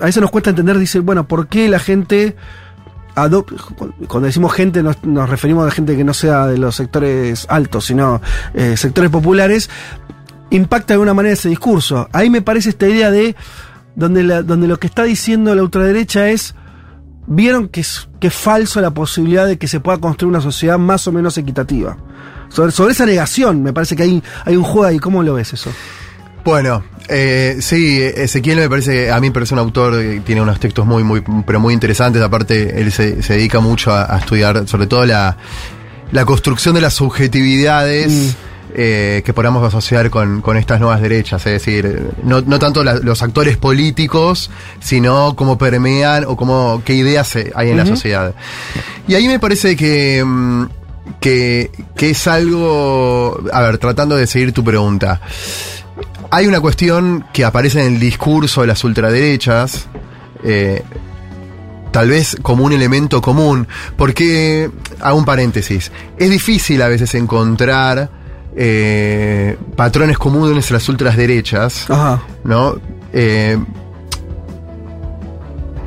[0.00, 2.36] A veces nos cuesta entender, dice, bueno, ¿por qué la gente
[3.14, 3.46] Cuando
[4.20, 4.96] decimos gente, nos,
[5.28, 8.20] referimos a gente que no sea de los sectores altos, sino
[8.54, 9.68] eh, sectores populares,
[10.50, 12.08] impacta de alguna manera ese discurso.
[12.12, 13.34] Ahí me parece esta idea de
[13.96, 16.54] donde, donde lo que está diciendo la ultraderecha es.
[17.30, 20.78] Vieron que es, que es falso la posibilidad de que se pueda construir una sociedad
[20.78, 21.98] más o menos equitativa.
[22.48, 24.98] Sobre, sobre esa negación, me parece que hay, hay un juego ahí.
[24.98, 25.70] ¿Cómo lo ves eso?
[26.42, 30.40] Bueno, eh, sí, Ezequiel me parece que a mí me parece un autor que tiene
[30.42, 32.22] unos textos muy, muy, pero muy interesantes.
[32.22, 35.36] Aparte, él se, se dedica mucho a, a estudiar, sobre todo la,
[36.12, 38.36] la construcción de las subjetividades.
[38.74, 42.96] eh, que podamos asociar con, con estas nuevas derechas, es decir, no, no tanto la-
[42.98, 48.34] los actores políticos, sino cómo permean o cómo, qué ideas hay en la sociedad.
[49.08, 50.64] Y ahí me parece que, mm,
[51.18, 55.22] que, que es algo, a ver, tratando de seguir tu pregunta,
[56.30, 59.86] hay una cuestión que aparece en el discurso de las ultraderechas,
[60.44, 60.82] eh,
[61.90, 68.10] tal vez como un elemento común, porque, hago un paréntesis, es difícil a veces encontrar
[68.60, 72.22] eh, patrones comunes en las ultraderechas, Ajá.
[72.44, 72.76] ¿no?
[73.12, 73.56] Eh,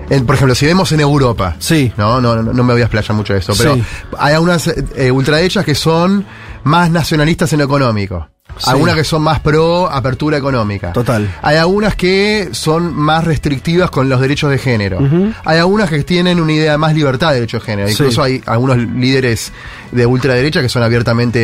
[0.09, 1.91] en- por ejemplo, si vemos en Europa, Sí.
[1.97, 3.83] no, no, no, no me voy a explayar mucho de esto, pero Sí.
[4.17, 6.25] hay algunas eh, ultraderechas que son
[6.63, 8.27] más nacionalistas en lo económico.
[8.57, 8.69] Sí.
[8.69, 10.93] Algunas que son más pro apertura económica.
[10.93, 11.29] Total.
[11.41, 14.99] Hay algunas que son más restrictivas con los derechos de género.
[15.45, 17.87] Hay algunas que tienen una idea más libertad de derechos de género.
[17.87, 17.93] Sí.
[17.93, 19.51] Incluso hay algunos líderes
[19.91, 21.39] de ultraderecha que son abiertamente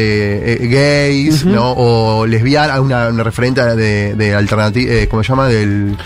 [0.63, 1.71] eh, gays, ¿no?
[1.75, 2.75] O lesbianas.
[2.77, 5.47] Hay una, una referente de, de alternativa, eh, ¿cómo se llama?
[5.47, 5.97] Del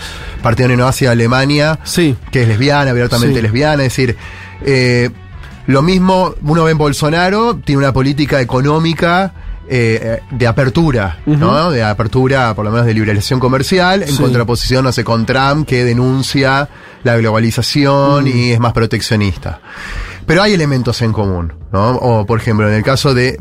[0.42, 2.16] Partido Neonazi de Alemania Sí.
[2.30, 3.42] que es lesbiana, abiertamente Sí.
[3.42, 4.16] lesbiana, es decir,
[4.64, 5.10] eh,
[5.66, 9.32] lo mismo uno ve en Bolsonaro, tiene una política económica
[9.74, 11.70] eh, de apertura, ¿no?
[11.70, 14.22] De apertura, por lo menos de liberalización comercial, en Sí.
[14.22, 16.68] contraposición, no sé, con Trump, que denuncia
[17.04, 19.60] la globalización y es más proteccionista.
[20.26, 21.92] Pero hay elementos en común, ¿no?
[21.96, 23.38] O, por ejemplo, en el caso de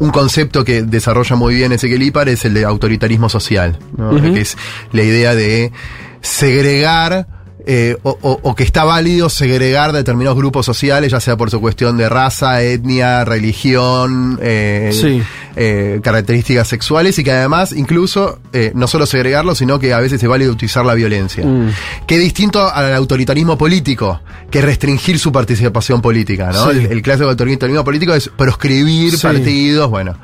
[0.00, 4.10] un concepto que desarrolla muy bien Ezequiel Ipar es el de autoritarismo social, ¿no?
[4.20, 4.58] que es
[4.92, 5.72] la idea de
[6.20, 7.26] segregar
[7.68, 11.60] eh, o, o- o que está válido segregar determinados grupos sociales, ya sea por su
[11.60, 15.20] cuestión de raza, etnia, religión, eh, Sí.
[15.56, 20.20] eh, características sexuales y que además incluso eh, no solo segregarlo, sino que a veces
[20.20, 21.44] se vale utilizar la violencia.
[21.44, 21.70] Mm.
[22.06, 26.70] Que distinto al autoritarismo político, que es restringir su participación política, ¿no?
[26.70, 26.78] Sí.
[26.78, 29.22] El, el clásico autoritarismo político es proscribir Sí.
[29.26, 30.16] partidos, bueno.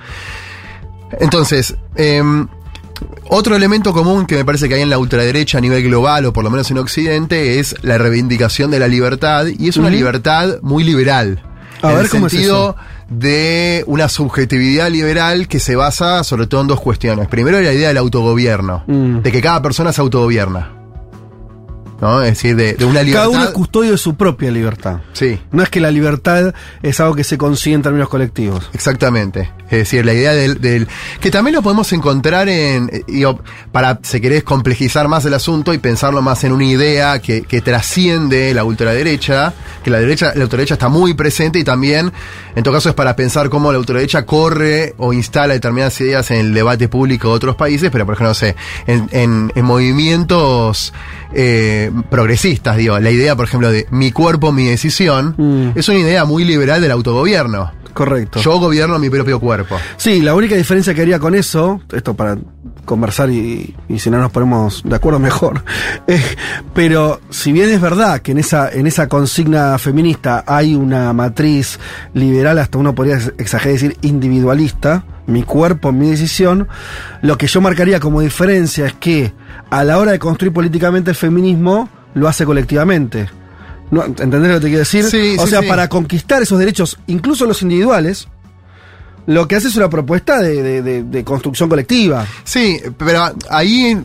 [1.21, 2.47] Entonces, em,
[3.29, 6.33] otro elemento común que me parece que hay en la ultraderecha a nivel global, o
[6.33, 10.59] por lo menos en Occidente, es la reivindicación de la libertad, y es una libertad
[10.63, 11.43] muy liberal.
[11.83, 12.77] A en ver, el ¿cómo es sentido
[13.09, 17.29] de una subjetividad liberal que se basa sobre todo en dos cuestiones.
[17.29, 19.19] Primero, la idea del autogobierno, Mm.
[19.21, 20.82] de que cada persona se autogobierna.
[22.03, 22.21] ¿No?
[22.21, 23.27] Es decir, de, de una libertad.
[23.27, 24.99] Cada uno es custodio de su propia libertad.
[25.15, 25.41] Sí.
[25.53, 28.69] No es que la libertad es algo que se consigue en términos colectivos.
[28.75, 29.51] Exactamente.
[29.67, 30.89] Es decir, la idea del, del-
[31.21, 35.73] que también lo podemos encontrar en, eh, digo, para, si querés, complejizar más el asunto
[35.73, 40.45] y pensarlo más en una idea que, que trasciende la ultraderecha, que la derecha, la
[40.45, 42.13] ultraderecha está muy presente y también,
[42.55, 46.39] en todo caso, es para pensar cómo la ultraderecha corre o instala determinadas ideas en
[46.39, 50.93] el debate público de otros países, pero por ejemplo, no sé, en, en- en movimientos
[51.35, 55.71] eh, progresistas, digo, la idea, por ejemplo, de mi cuerpo, mi decisión, Mm.
[55.79, 57.73] es una idea muy liberal del autogobierno.
[57.95, 58.41] Correcto.
[58.41, 59.77] Yo gobierno mi propio cuerpo.
[59.97, 62.39] Sí, la única diferencia que haría con eso, esto para
[62.85, 65.65] conversar y, y si no nos ponemos de acuerdo mejor,
[66.07, 66.23] eh,
[66.75, 71.79] pero si bien es verdad que en esa, en esa consigna feminista hay una matriz
[72.15, 76.69] liberal, hasta uno podría exagerar y decir individualista, mi cuerpo, mi decisión,
[77.23, 79.33] lo que yo marcaría como diferencia es que
[79.71, 83.29] a la hora de construir políticamente el feminismo, lo hace colectivamente.
[83.91, 84.05] ¿No?
[84.05, 85.05] ¿Entendés lo que te quiero decir?
[85.05, 85.69] Sí, o sí, sea, sí.
[85.69, 88.29] para conquistar esos derechos, incluso los individuales,
[89.27, 92.27] lo que hace es una propuesta de, de- de- de construcción colectiva.
[92.45, 93.97] Sí, pero ahí,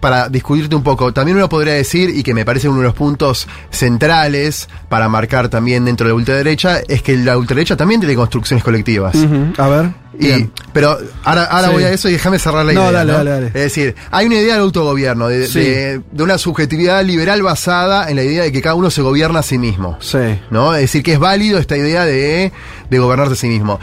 [0.00, 2.94] para discutirte un poco, también uno podría decir, y que me parece uno de los
[2.94, 8.14] puntos centrales para marcar también dentro de la ultraderecha, es que la ultraderecha también tiene
[8.14, 9.14] construcciones colectivas.
[9.58, 9.90] A ver.
[10.18, 10.52] Y, bien.
[10.74, 11.72] pero ahora, ahora Sí.
[11.74, 12.92] voy a eso y déjame cerrar la No, idea.
[12.92, 13.18] dale, ¿no?
[13.18, 13.46] dale, dale.
[13.46, 15.60] Es decir, hay una idea del autogobierno, de, Sí.
[15.60, 19.38] de- de una subjetividad liberal basada en la idea de que cada uno se gobierna
[19.40, 19.96] a sí mismo.
[20.00, 20.18] Sí.
[20.50, 20.74] ¿no?
[20.74, 22.52] Es decir, que es válido esta idea de,
[22.90, 23.80] de gobernarse a sí mismo.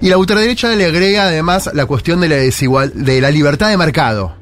[0.00, 3.76] Y la ultraderecha le agrega además la cuestión de la desigual, de la libertad de
[3.76, 4.36] mercado.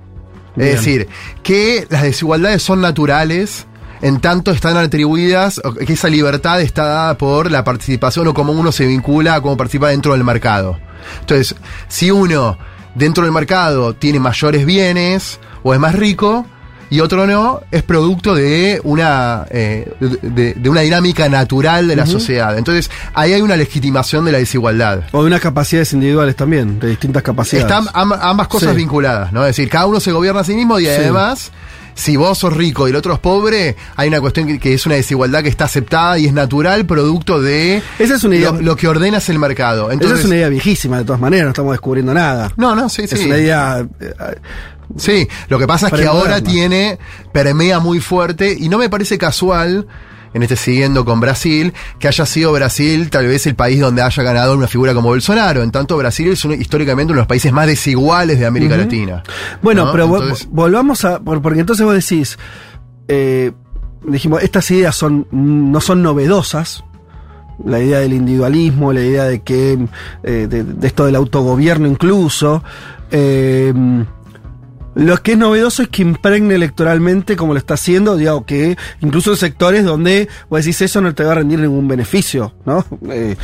[0.57, 0.71] Bien.
[0.71, 1.09] Es decir,
[1.43, 3.67] que las desigualdades son naturales
[4.03, 8.73] en tanto están atribuidas, que esa libertad está dada por la participación o cómo uno
[8.73, 10.79] se vincula a cómo participa dentro del mercado.
[11.21, 11.55] Entonces,
[11.89, 12.59] si uno
[12.95, 16.47] dentro del mercado tiene mayores bienes o es más rico,
[16.91, 22.05] y otro no, es producto de una, eh, de, de una dinámica natural de la
[22.07, 22.59] sociedad.
[22.59, 25.05] Entonces, ahí hay una legitimación de la desigualdad.
[25.13, 27.71] O de unas capacidades individuales también, de distintas capacidades.
[27.71, 28.77] Están am- ambas cosas Sí.
[28.77, 29.43] vinculadas, ¿no?
[29.47, 31.53] Es decir, cada uno se gobierna a sí mismo y además,
[31.95, 34.87] si vos sos rico y el otro es pobre, hay una cuestión que, que es
[34.87, 38.61] una desigualdad que está aceptada y es natural, producto de Esa es una idea- lo,
[38.63, 39.91] lo que ordena es el mercado.
[39.93, 42.51] Entonces, Esa es una idea viejísima, de todas maneras, no estamos descubriendo nada.
[42.57, 43.15] No, no, sí, sí.
[43.15, 43.87] Es una idea.
[44.97, 46.99] Sí, lo que pasa es que ahora tiene,
[47.33, 49.87] permea muy fuerte y no me parece casual,
[50.35, 54.23] en este siguiendo con Brasil, que haya sido Brasil tal vez el país donde haya
[54.23, 55.63] ganado una figura como Bolsonaro.
[55.63, 59.23] En tanto, Brasil es uno- históricamente uno de los países más desiguales de América Latina.
[59.63, 59.93] Bueno, ¿no?
[59.93, 61.21] pero Entonces- volvamos a.
[61.21, 62.39] por- Porque entonces vos decís.
[63.09, 63.53] eh,
[64.07, 66.85] dijimos, estas ideas son no son novedosas.
[67.65, 69.79] La idea del individualismo, la idea de que.
[70.23, 72.63] eh, de, de esto del autogobierno incluso.
[73.11, 73.75] eh,
[75.01, 79.31] lo que es novedoso es que impregne electoralmente como lo está haciendo, digo, que incluso
[79.31, 82.85] en sectores donde vos decís eso no te va a rendir ningún beneficio, ¿no?
[83.11, 83.35] Eh,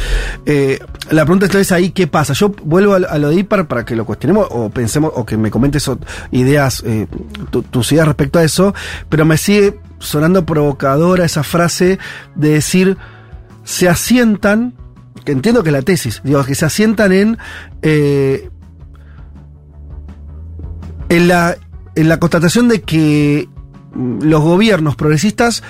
[0.44, 0.78] eh,
[1.10, 2.34] la pregunta entonces ahí, ¿qué pasa?
[2.34, 5.50] Yo vuelvo a, lo de IPAR para que lo cuestionemos o pensemos, o que me
[5.50, 5.90] comentes
[6.30, 7.06] ideas, eh,
[7.50, 8.74] tu- tus ideas respecto a eso,
[9.08, 11.98] pero me sigue sonando provocadora esa frase
[12.34, 12.98] de decir,
[13.64, 14.74] se asientan,
[15.24, 17.38] que entiendo que es la tesis, digo, que se asientan en...
[21.08, 21.56] en la,
[21.94, 23.48] en la constatación de que
[23.94, 25.62] mm, los gobiernos progresistas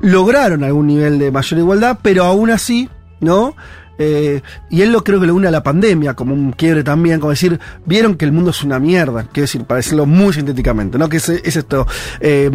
[0.00, 2.88] lograron algún nivel de mayor igualdad, pero aún así,
[3.20, 3.54] ¿no?
[3.98, 7.20] Eh, y él lo creo que lo une a la pandemia, como un quiebre también,
[7.20, 10.98] como decir, vieron que el mundo es una mierda, quiero decir, para decirlo muy sintéticamente,
[10.98, 11.08] ¿no?
[11.08, 11.86] Que es, es esto,
[12.20, 12.50] eh,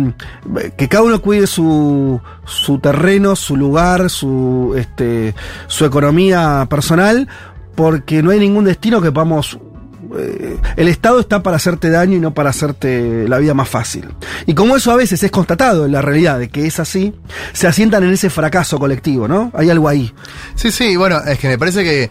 [0.75, 5.35] que cada uno cuide su, su terreno, su lugar, su, este,
[5.67, 7.29] su economía personal,
[7.75, 9.59] porque no hay ningún destino que podamos
[10.17, 14.07] eh, el Estado está para hacerte daño y no para hacerte la vida más fácil.
[14.45, 17.13] Y como eso a veces es constatado en la realidad de que es así,
[17.53, 19.51] se asientan en ese fracaso colectivo, ¿no?
[19.53, 20.13] Hay algo ahí.
[20.55, 22.09] Sí, sí, bueno, es que me parece que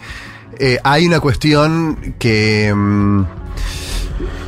[0.58, 2.72] eh, hay una cuestión que...
[2.74, 3.24] mm,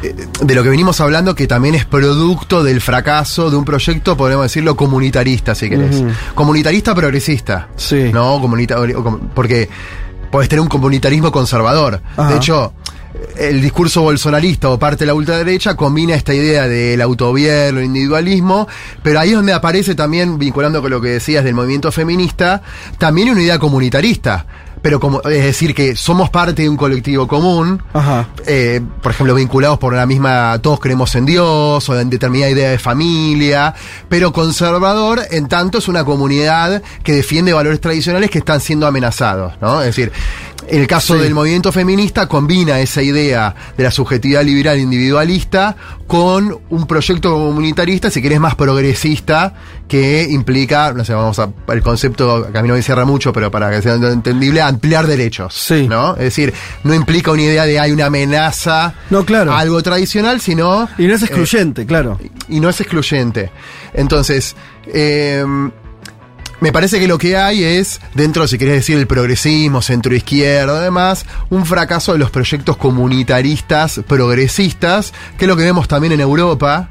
[0.03, 4.16] eh, de lo que venimos hablando que también es producto del fracaso de un proyecto,
[4.16, 6.03] podemos decirlo, comunitarista, si querés.
[6.35, 7.68] Comunitarista progresista.
[7.77, 8.11] Sí.
[8.12, 8.77] No, comunita
[9.35, 9.68] porque
[10.31, 12.01] podés tener un comunitarismo conservador.
[12.16, 12.31] Ajá.
[12.31, 12.73] De hecho,
[13.37, 18.67] el discurso bolsonarista o parte de la ultraderecha combina esta idea del autogobierno, el individualismo,
[19.03, 22.63] pero ahí es donde aparece también, vinculando con lo que decías del movimiento feminista,
[22.99, 24.47] también una idea comunitarista.
[24.81, 28.29] Pero como, es decir, que somos parte de un colectivo común, Ajá.
[28.47, 32.71] eh, por ejemplo, vinculados por la misma, todos creemos en Dios o en determinada idea
[32.71, 33.75] de familia,
[34.09, 39.55] pero conservador en tanto es una comunidad que defiende valores tradicionales que están siendo amenazados,
[39.61, 39.81] ¿no?
[39.81, 40.13] Es decir,
[40.71, 41.21] el caso Sí.
[41.23, 45.77] del movimiento feminista combina esa idea de la subjetividad liberal individualista
[46.07, 49.55] con un proyecto comunitarista, si querés, más progresista,
[49.87, 53.33] que implica, no sé, vamos a, el concepto que a mí no me cierra mucho,
[53.33, 55.55] pero para que sea entendible, ampliar derechos.
[55.55, 55.87] Sí.
[55.89, 56.12] ¿no?
[56.12, 56.53] Es decir,
[56.85, 59.53] no implica una idea de hay una amenaza No, claro.
[59.53, 60.89] a algo tradicional, sino.
[60.99, 62.19] Y no es excluyente, claro.
[62.23, 63.51] eh, y no es excluyente.
[63.95, 64.57] Entonces,
[64.87, 65.45] eh,
[66.61, 70.81] me parece que lo que hay es, dentro, si querés decir, el progresismo, centro izquierda,
[70.81, 76.21] además, un fracaso de los proyectos comunitaristas, progresistas, que es lo que vemos también en
[76.21, 76.91] Europa,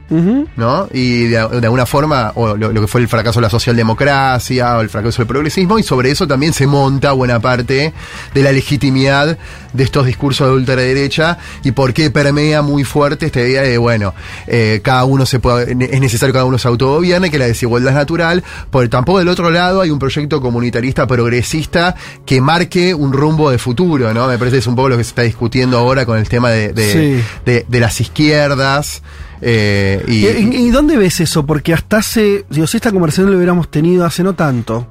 [0.56, 0.88] ¿no?
[0.94, 4.78] Y de, de alguna forma, o lo, lo que fue el fracaso de la socialdemocracia,
[4.78, 7.94] o el fracaso del progresismo, y sobre eso también se monta buena parte
[8.34, 9.38] de la legitimidad
[9.74, 14.14] de estos discursos de ultraderecha y por qué permea muy fuerte esta idea de, bueno,
[14.48, 17.92] eh, cada uno se puede, es necesario que cada uno se autogobierne, que la desigualdad
[17.92, 21.96] es natural, porque tampoco del otro lado hay un proyecto comunitarista progresista
[22.26, 24.28] que marque un rumbo de futuro, ¿no?
[24.28, 26.50] Me parece que es un poco lo que se está discutiendo ahora con el tema
[26.50, 27.24] de, de, Sí.
[27.46, 29.02] de- de las izquierdas.
[29.42, 31.46] eh, y, ¿Y, y dónde ves eso?
[31.46, 32.46] Porque hasta hace.
[32.50, 34.88] Digo, si esta conversación lo hubiéramos tenido hace no tanto.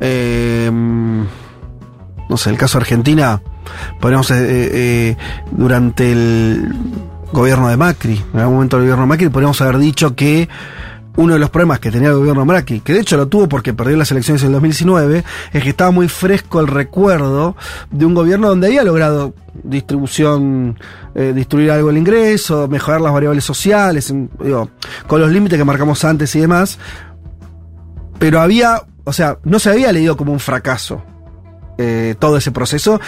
[0.00, 0.70] eh,
[2.28, 3.40] no sé, el caso de Argentina.
[4.00, 4.30] Podríamos.
[4.30, 5.16] eh, eh,
[5.52, 6.74] durante el
[7.32, 8.22] gobierno de Macri.
[8.34, 10.48] En algún momento del gobierno de Macri, podríamos haber dicho que.
[11.16, 13.72] Uno de los problemas que tenía el gobierno Macri, que de hecho lo tuvo porque
[13.72, 17.56] perdió las elecciones en el 2019, es que estaba muy fresco el recuerdo
[17.90, 20.78] de un gobierno donde había logrado distribución,
[21.14, 24.12] eh, distribuir algo el ingreso, mejorar las variables sociales,
[24.42, 24.70] digo,
[25.06, 26.78] con los límites que marcamos antes y demás.
[28.18, 31.02] Pero había, o sea, no se había leído como un fracaso
[31.78, 33.00] eh, todo ese proceso.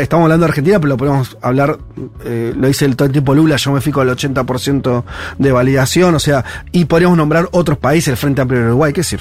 [0.00, 1.78] Estamos hablando de Argentina, pero lo podemos hablar,
[2.24, 5.04] eh, lo dice el todo el tiempo Lula, yo me fijo al 80%
[5.38, 9.00] de validación, o sea, y podríamos nombrar otros países, el Frente Amplio de Uruguay, que
[9.00, 9.20] decir,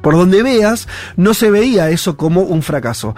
[0.00, 3.14] por, donde veas, no se veía eso como un fracaso.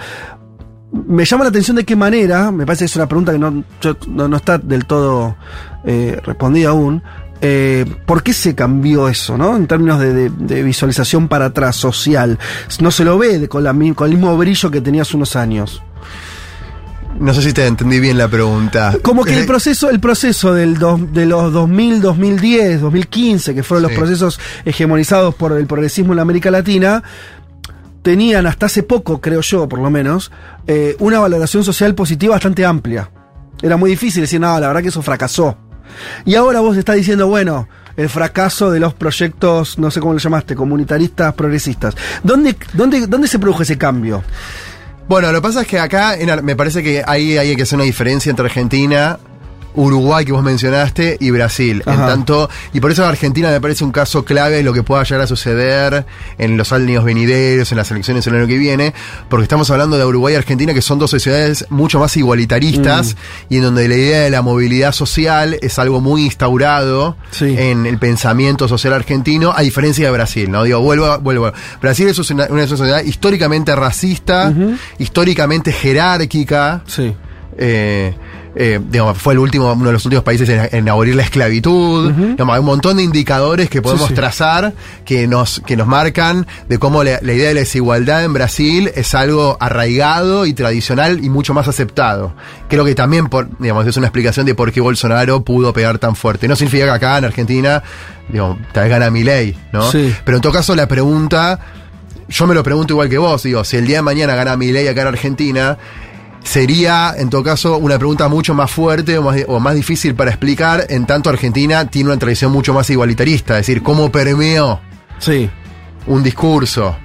[0.92, 3.64] Me llama la atención de qué manera, me parece que es una pregunta que no,
[4.08, 5.36] no, está del todo
[5.84, 7.02] eh, respondida aún.
[7.40, 9.56] eh, ¿Por qué se cambió eso, no?
[9.56, 12.38] En términos de, visualización para atrás, social.
[12.80, 15.82] No se lo ve con, la con el mismo brillo que tenía hace unos años.
[17.18, 18.96] No sé si te entendí bien la pregunta.
[19.02, 23.62] Como que Eh, el proceso, el proceso del dos- de los 2000, 2010, 2015, que
[23.62, 23.90] fueron Sí.
[23.94, 27.02] los procesos hegemonizados por el progresismo en la América Latina,
[28.02, 30.30] tenían hasta hace poco, creo yo, por lo menos,
[30.66, 33.10] eh, una valoración social positiva bastante amplia.
[33.62, 35.56] Era muy difícil decir, no, la verdad que eso fracasó.
[36.24, 40.18] Y ahora vos estás diciendo, bueno, el fracaso de los proyectos, no sé cómo lo
[40.18, 41.94] llamaste, comunitaristas, progresistas.
[42.22, 44.22] ¿Dónde, dónde, dónde se produjo ese cambio?
[45.08, 47.76] Bueno, lo que pasa es que acá en me parece que ahí hay que hacer
[47.76, 49.18] una diferencia entre Argentina,
[49.76, 51.82] Uruguay que vos mencionaste y Brasil.
[51.86, 55.02] En tanto, y por eso Argentina me parece un caso clave de lo que pueda
[55.04, 56.04] llegar a suceder
[56.38, 58.94] en los años venideros, en las elecciones el año que viene,
[59.28, 63.16] porque estamos hablando de Uruguay y Argentina que son dos sociedades mucho más igualitaristas
[63.48, 67.54] y en donde la idea de la movilidad social es algo muy instaurado Sí.
[67.58, 70.64] en el pensamiento social argentino, a diferencia de Brasil, ¿no?
[70.64, 71.52] Digo, vuelvo, vuelvo.
[71.82, 74.52] Brasil es una, una sociedad históricamente racista,
[74.98, 77.14] históricamente jerárquica, Sí.
[77.58, 78.14] eh,
[78.58, 82.10] eh, digamos, fue el último, uno de los últimos países en, en abolir la esclavitud.
[82.10, 84.14] Digamos, hay un montón de indicadores que podemos sí.
[84.14, 84.72] trazar
[85.04, 88.90] que nos, que nos marcan de cómo la, la idea de la desigualdad en Brasil
[88.94, 92.32] es algo arraigado y tradicional y mucho más aceptado.
[92.68, 96.16] Creo que también por, digamos, es una explicación de por qué Bolsonaro pudo pegar tan
[96.16, 96.48] fuerte.
[96.48, 97.82] No significa que acá en Argentina,
[98.28, 99.90] digamos, tal vez gana mi ley, ¿no?
[99.90, 100.14] Sí.
[100.24, 101.60] Pero en todo caso la pregunta,
[102.28, 104.72] yo me lo pregunto igual que vos, digo, si el día de mañana gana mi
[104.72, 105.78] ley acá en Argentina,
[106.46, 110.30] sería, en todo caso, una pregunta mucho más fuerte o más, o más difícil para
[110.30, 114.80] explicar, en tanto Argentina tiene una tradición mucho más igualitarista, es decir, cómo permeó
[115.18, 115.50] Sí.
[116.06, 116.96] un discurso,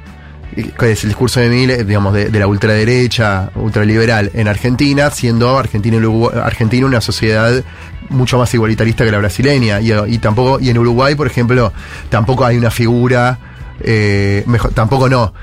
[0.78, 5.58] que es el discurso de Milei, digamos, de, de la ultraderecha, ultraliberal en Argentina, siendo
[5.58, 5.98] Argentina,
[6.44, 7.64] Argentina una sociedad
[8.10, 9.80] mucho más igualitarista que la brasileña.
[9.82, 11.72] Y, y tampoco, y en Uruguay, por ejemplo,
[12.10, 13.40] tampoco hay una figura,
[13.82, 15.34] eh, mejor, tampoco no.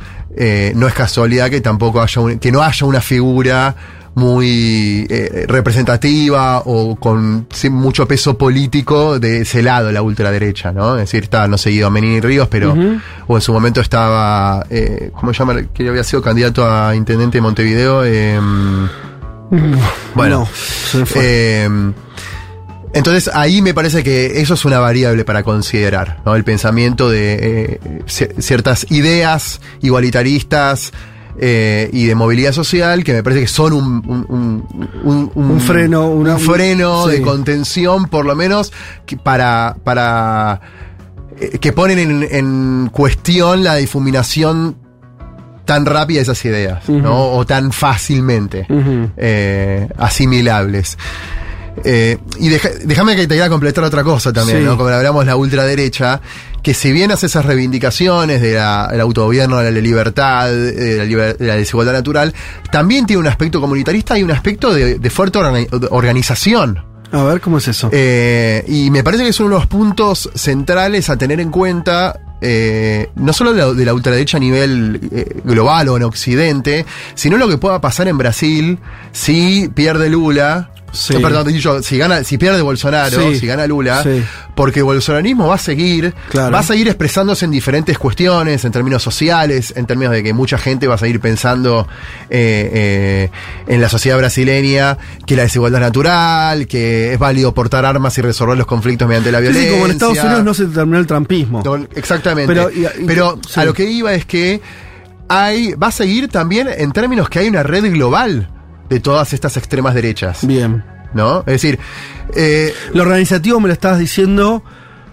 [0.40, 3.74] Eh, no es casualidad que tampoco haya un- que no haya una figura
[4.14, 10.94] muy eh, representativa o con mucho peso político de ese lado, la ultraderecha, ¿no?
[10.96, 12.74] Es decir, está, no seguido a Menini Ríos, pero,
[13.28, 15.62] o en su momento estaba, eh, ¿cómo se llama?
[15.72, 18.04] Que había sido candidato a intendente de Montevideo.
[18.04, 18.40] Eh,
[20.14, 20.48] bueno,
[20.94, 21.94] No,
[22.94, 26.34] entonces ahí me parece que eso es una variable para considerar, ¿no?
[26.34, 30.92] El pensamiento de eh, ci- ciertas ideas igualitaristas
[31.40, 34.62] eh, y de movilidad social que me parece que son un,
[35.34, 37.12] un, freno, una- un freno sí.
[37.12, 38.72] de contención, por lo menos,
[39.06, 40.60] que para, para
[41.38, 44.76] eh, que ponen en, en cuestión la difuminación
[45.64, 47.32] tan rápida de esas ideas, ¿no?
[47.32, 48.66] O tan fácilmente
[49.18, 50.96] eh, asimilables.
[51.84, 54.64] Eh, y déjame que te quiera completar otra cosa también, Sí.
[54.64, 54.76] ¿no?
[54.76, 56.20] Como hablamos la ultraderecha,
[56.62, 61.04] que si bien hace esas reivindicaciones de del autogobierno, de la libertad, eh, de la,
[61.04, 62.34] liber- de la desigualdad natural,
[62.72, 66.84] también tiene un aspecto comunitarista y un aspecto de, de fuerte organi- organización.
[67.10, 67.88] A ver, ¿cómo es eso?
[67.92, 72.20] Eh, y me parece que es uno de los puntos centrales a tener en cuenta
[72.42, 76.84] eh, no solo de la, de la ultraderecha a nivel eh, global o en Occidente,
[77.14, 78.78] sino lo que pueda pasar en Brasil
[79.12, 80.70] si pierde Lula.
[80.92, 81.14] Sí.
[81.20, 83.38] perdón, dicho, si gana, si pierde Bolsonaro, Sí.
[83.40, 84.22] si gana Lula, Sí.
[84.54, 86.52] porque el bolsonarismo va a seguir, Claro.
[86.52, 90.56] va a seguir expresándose en diferentes cuestiones, en términos sociales, en términos de que mucha
[90.58, 91.86] gente va a seguir pensando
[92.30, 93.30] eh, eh,
[93.66, 98.22] en la sociedad brasileña que la desigualdad es natural, que es válido portar armas y
[98.22, 99.70] resolver los conflictos mediante la violencia.
[99.72, 101.62] como en Estados Unidos no se terminó el trampismo.
[101.64, 102.52] No, exactamente.
[102.52, 102.70] Pero,
[103.04, 103.60] Pero, y- y- sí.
[103.60, 104.60] a lo que iba es que
[105.28, 108.48] hay, va a seguir también en términos que hay una red global
[108.88, 110.46] de todas estas extremas derechas.
[110.46, 110.84] Bien.
[111.14, 111.40] ¿No?
[111.40, 111.78] Es decir,
[112.36, 114.62] eh, Lo organizativo me lo estabas diciendo,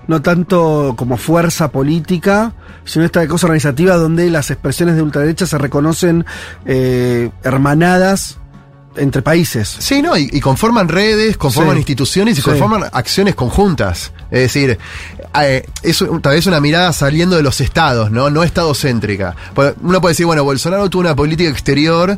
[0.07, 2.53] no tanto como fuerza política,
[2.83, 6.25] sino esta cosa organizativa donde las expresiones de ultraderecha se reconocen
[6.65, 8.37] eh, hermanadas
[8.97, 9.75] entre países.
[9.79, 11.79] Sí, no, y, y conforman redes, conforman Sí.
[11.79, 12.49] instituciones y Sí.
[12.49, 14.13] conforman acciones conjuntas.
[14.31, 14.77] Es decir,
[15.41, 18.29] eh, es tal vez una mirada saliendo de los estados, ¿no?
[18.29, 19.35] No estadocéntrica.
[19.53, 22.17] Pues Uno puede decir, bueno, Bolsonaro tuvo una política exterior,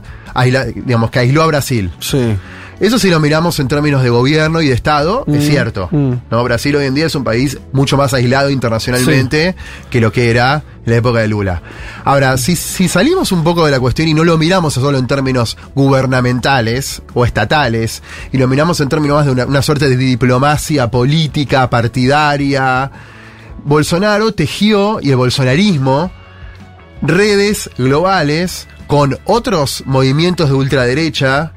[0.76, 1.92] digamos, que aisló a Brasil.
[2.00, 2.38] Sí.
[2.80, 5.90] Eso si lo miramos en términos de gobierno y de Estado, es Mm, cierto.
[5.92, 6.14] mm.
[6.30, 6.44] ¿no?
[6.44, 9.56] Brasil hoy en día es un país mucho más aislado internacionalmente
[9.90, 11.62] que lo que era en la época de Lula.
[12.06, 15.08] Ahora, si, si salimos un poco de la cuestión y no lo miramos solo en
[15.08, 19.98] términos gubernamentales o estatales, y lo miramos en términos más de una, una suerte de
[19.98, 22.92] diplomacia política, partidaria,
[23.66, 26.12] Bolsonaro tejió, y el bolsonarismo,
[27.02, 31.52] redes globales con otros movimientos de ultraderecha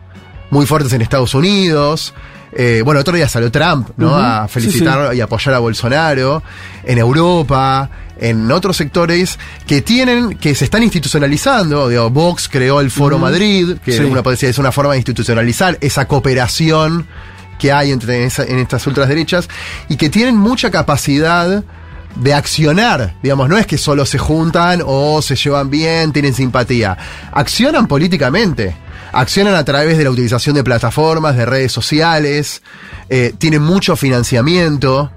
[0.50, 2.14] muy fuertes en Estados Unidos.
[2.52, 4.16] Eh, bueno, otro día salió Trump, ¿no?
[4.16, 6.42] A sí, felicitar y apoyar a Bolsonaro.
[6.84, 7.88] En Europa,
[8.18, 11.88] en otros sectores que tienen, que se están institucionalizando.
[11.88, 14.00] Digo, Vox creó el Foro Madrid, que Sí.
[14.02, 17.06] uno puede decir es una forma de institucionalizar esa cooperación
[17.58, 19.48] que hay entre esa- en estas ultraderechas
[19.88, 21.62] y que tienen mucha capacidad
[22.16, 26.96] de accionar, digamos, no es que solo se juntan o se llevan bien, tienen simpatía,
[27.32, 28.74] accionan políticamente,
[29.12, 32.62] accionan a través de la utilización de plataformas, de redes sociales,
[33.08, 35.10] eh, tienen mucho financiamiento,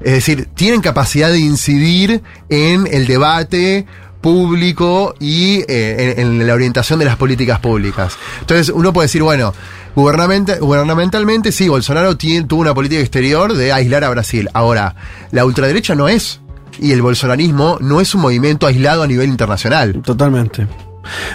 [0.00, 3.86] es decir, tienen capacidad de incidir en el debate
[4.20, 8.16] público y eh, en, la orientación de las políticas públicas.
[8.40, 9.54] Entonces uno puede decir, bueno,
[9.94, 14.48] gubernamenta- gubernamentalmente sí, Bolsonaro tiene- tuvo una política exterior de aislar a Brasil.
[14.52, 14.96] Ahora,
[15.30, 16.40] la ultraderecha no es,
[16.80, 20.02] y el bolsonarismo no es un movimiento aislado a nivel internacional.
[20.04, 20.66] Totalmente.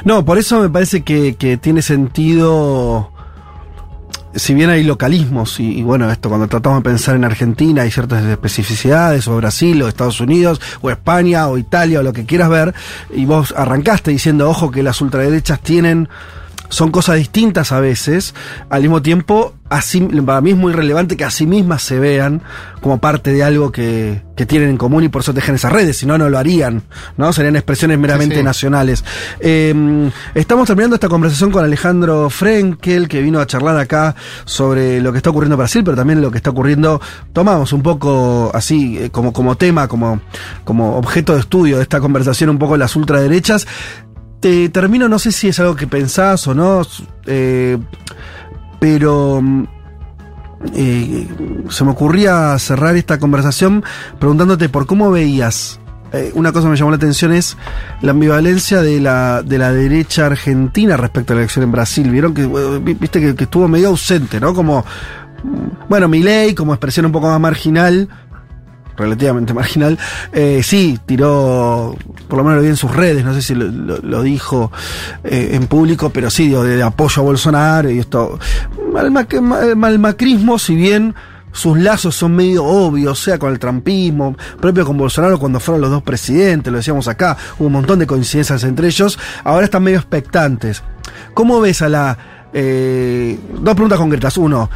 [0.05, 3.11] No, por eso me parece que, que tiene sentido.
[4.33, 7.91] Si bien hay localismos, y, y bueno, esto cuando tratamos de pensar en Argentina hay
[7.91, 12.49] ciertas especificidades, o Brasil, o Estados Unidos, o España, o Italia, o lo que quieras
[12.49, 12.73] ver,
[13.13, 16.07] y vos arrancaste diciendo, ojo, que las ultraderechas tienen
[16.71, 18.33] son cosas distintas a veces,
[18.69, 22.41] al mismo tiempo, así, para mí es muy relevante que a sí mismas se vean
[22.79, 25.97] como parte de algo que, que tienen en común y por eso tejen esas redes,
[25.97, 26.83] si no, no lo harían,
[27.17, 27.33] ¿no?
[27.33, 28.45] Serían expresiones meramente Sí, sí.
[28.45, 29.03] nacionales.
[29.41, 34.15] Eh, estamos terminando esta conversación con Alejandro Frenkel, que vino a charlar acá
[34.45, 37.01] sobre lo que está ocurriendo en Brasil, pero también lo que está ocurriendo,
[37.33, 40.21] tomamos un poco así, eh, como, como tema, como,
[40.63, 43.67] como objeto de estudio de esta conversación, un poco las ultraderechas.
[44.41, 46.81] Te termino, no sé si es algo que pensás o no,
[47.27, 47.77] eh,
[48.79, 49.63] pero mm,
[50.75, 51.27] eh,
[51.69, 53.83] se me ocurría cerrar esta conversación
[54.19, 55.79] preguntándote por cómo veías.
[56.13, 57.55] eh, una cosa que me llamó la atención es
[58.01, 62.09] la ambivalencia de la, de la derecha argentina respecto a la elección en Brasil.
[62.09, 64.53] Vieron que, eh, vi- viste que, que estuvo medio ausente, ¿no?
[64.55, 64.83] Como,
[65.43, 68.09] mm, bueno, Milei, como expresión un poco más marginal,
[68.97, 69.97] relativamente marginal,
[70.33, 71.95] eh, sí, tiró,
[72.27, 74.71] por lo menos lo vi en sus redes, no sé si lo, dijo
[75.23, 78.37] eh, en público, pero sí, digo, de, apoyo a Bolsonaro y esto.
[78.95, 81.15] Al, mac- ma- al macrismo, si bien
[81.53, 85.89] sus lazos son medio obvios, sea con el trampismo, propio con Bolsonaro cuando fueron los
[85.91, 89.97] dos presidentes, lo decíamos acá, hubo un montón de coincidencias entre ellos, ahora están medio
[89.97, 90.83] expectantes.
[91.33, 92.17] ¿Cómo ves a la...
[92.53, 94.37] eh, dos preguntas concretas.
[94.37, 94.69] Uno,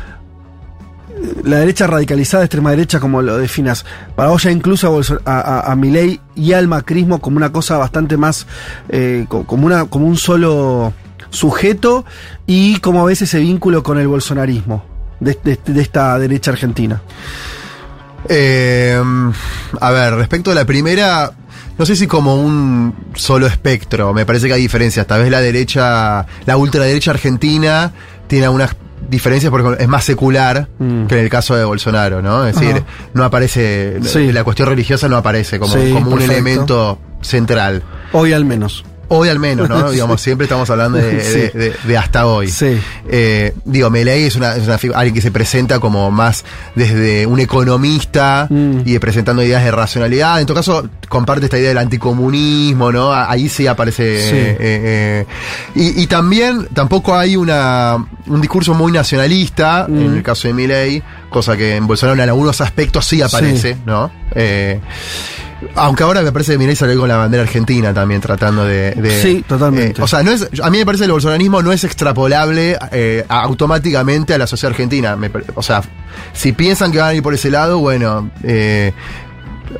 [1.44, 5.72] la derecha radicalizada, extrema derecha, como lo definas, para vos ya incluso a, a, a-
[5.72, 8.48] a Milei y al macrismo como una cosa bastante más,
[8.90, 10.94] eh, co- como, una, como un solo
[11.30, 12.06] sujeto
[12.48, 14.84] y cómo ves ese vínculo con el bolsonarismo
[15.20, 15.38] de,
[15.80, 17.02] esta derecha argentina.
[18.28, 19.02] Eh,
[19.80, 21.32] a ver, respecto a la primera,
[21.78, 25.06] no sé si como un solo espectro, me parece que hay diferencias.
[25.06, 27.92] Tal vez la derecha, la ultraderecha argentina
[28.28, 28.76] tiene algunas
[29.10, 31.06] diferencias porque es más secular Mm.
[31.08, 32.46] que en el caso de Bolsonaro, ¿no?
[32.48, 32.84] Es decir,
[33.14, 34.32] no aparece, Sí.
[34.32, 37.84] la cuestión religiosa no aparece como, Sí, como un elemento central.
[38.14, 38.84] Hoy al menos.
[39.08, 39.92] Hoy al menos, ¿no?
[39.92, 41.40] Digamos, siempre estamos hablando de, Sí.
[41.40, 42.48] de- de- de hasta hoy.
[42.50, 42.80] Sí.
[43.10, 46.44] Eh, digo, Milei es, una, es una figu- alguien que se presenta como más
[46.76, 48.80] desde un economista Mm.
[48.86, 50.40] y presentando ideas de racionalidad.
[50.40, 53.12] En todo caso, comparte esta idea del anticomunismo, ¿no?
[53.14, 54.22] Ahí sí aparece.
[54.22, 54.36] Sí.
[54.36, 55.26] eh, eh,
[55.76, 57.96] y, y también tampoco hay una,
[58.28, 59.98] un discurso muy nacionalista Mm.
[60.02, 63.80] en el caso de Milei, cosa que en Bolsonaro en algunos aspectos sí aparece, Sí.
[63.86, 64.12] ¿no?
[64.34, 64.80] Eh,
[65.76, 68.92] aunque ahora me parece que Milei salió con la bandera argentina también tratando de...
[68.92, 70.02] de- Sí, totalmente.
[70.02, 72.78] eh, o sea, no es, a mí me parece que el bolsonarismo no es extrapolable
[72.92, 75.16] eh, automáticamente a la sociedad argentina.
[75.16, 75.82] Me o sea,
[76.34, 78.94] si piensan que van a ir por ese lado, bueno, eh,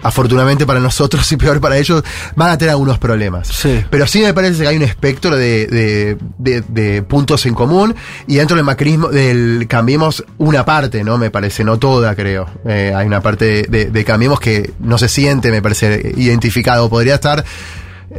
[0.04, 2.04] afortunadamente para nosotros y peor para ellos,
[2.36, 3.48] van a tener algunos problemas.
[3.48, 3.84] Sí.
[3.90, 7.96] Pero sí me parece que hay un espectro de, de- de- de puntos en común
[8.28, 11.18] y dentro del macrismo, del Cambiemos, una parte, ¿no?
[11.18, 12.48] Me parece, no toda, creo.
[12.66, 16.90] Eh, hay una parte de Cambiemos que no se siente, me parece, identificado.
[16.90, 17.44] Podría estar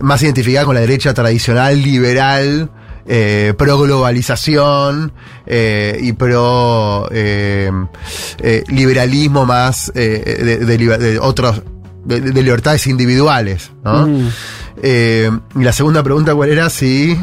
[0.01, 2.71] más identificada con la derecha tradicional, liberal,
[3.07, 5.13] eh, pro globalización
[5.47, 7.71] eh, y pro eh,
[8.39, 11.63] eh, liberalismo más eh, de, de de otros
[12.05, 14.07] de, de libertades individuales, ¿no?
[14.07, 14.29] Mm.
[14.83, 16.69] Y la segunda pregunta, ¿cuál era?
[16.71, 17.17] Si.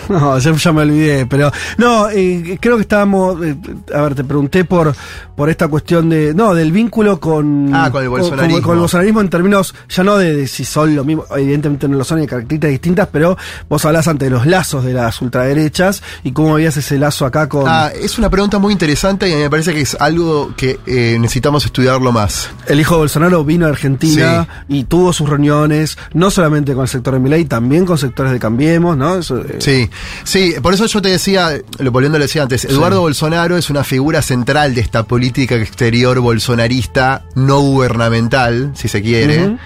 [0.08, 3.56] No, ya, ya me olvidé, pero no, eh, creo que estábamos, eh,
[3.94, 4.94] a ver, te pregunté por
[5.36, 8.60] por esta cuestión de, no, del vínculo con, Ah, con el bolsonarismo.
[8.60, 11.96] con el bolsonarismo en términos, ya no de, de si son lo mismo, evidentemente no
[11.96, 16.32] lo son, hay características distintas, pero vos hablás ante los lazos de las ultraderechas y
[16.32, 19.72] cómo veías ese lazo acá con Ah, es una pregunta muy interesante y me parece
[19.72, 22.50] que es algo que eh, necesitamos estudiarlo más.
[22.66, 26.88] el hijo de Bolsonaro vino a Argentina y tuvo sus reuniones, no solamente con el
[26.88, 29.16] sector de Milei, también con sectores de Cambiemos, ¿no?
[29.16, 29.89] Eso, eh,
[30.24, 33.56] Sí, sí, por eso yo te decía, lo volviendo a lo decía antes, Eduardo Bolsonaro
[33.56, 39.56] es una figura central de esta política exterior bolsonarista no gubernamental, si se quiere.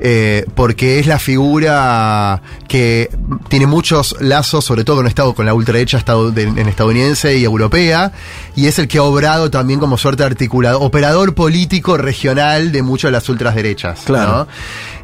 [0.00, 3.10] Eh, porque es la figura que
[3.48, 7.42] tiene muchos lazos, sobre todo con Estado, con la ultraderecha estado- de- en estadounidense y
[7.42, 8.12] europea,
[8.54, 13.08] y es el que ha obrado también como suerte articulador, operador político regional de muchas
[13.08, 14.02] de las ultraderechas.
[14.04, 14.46] Claro.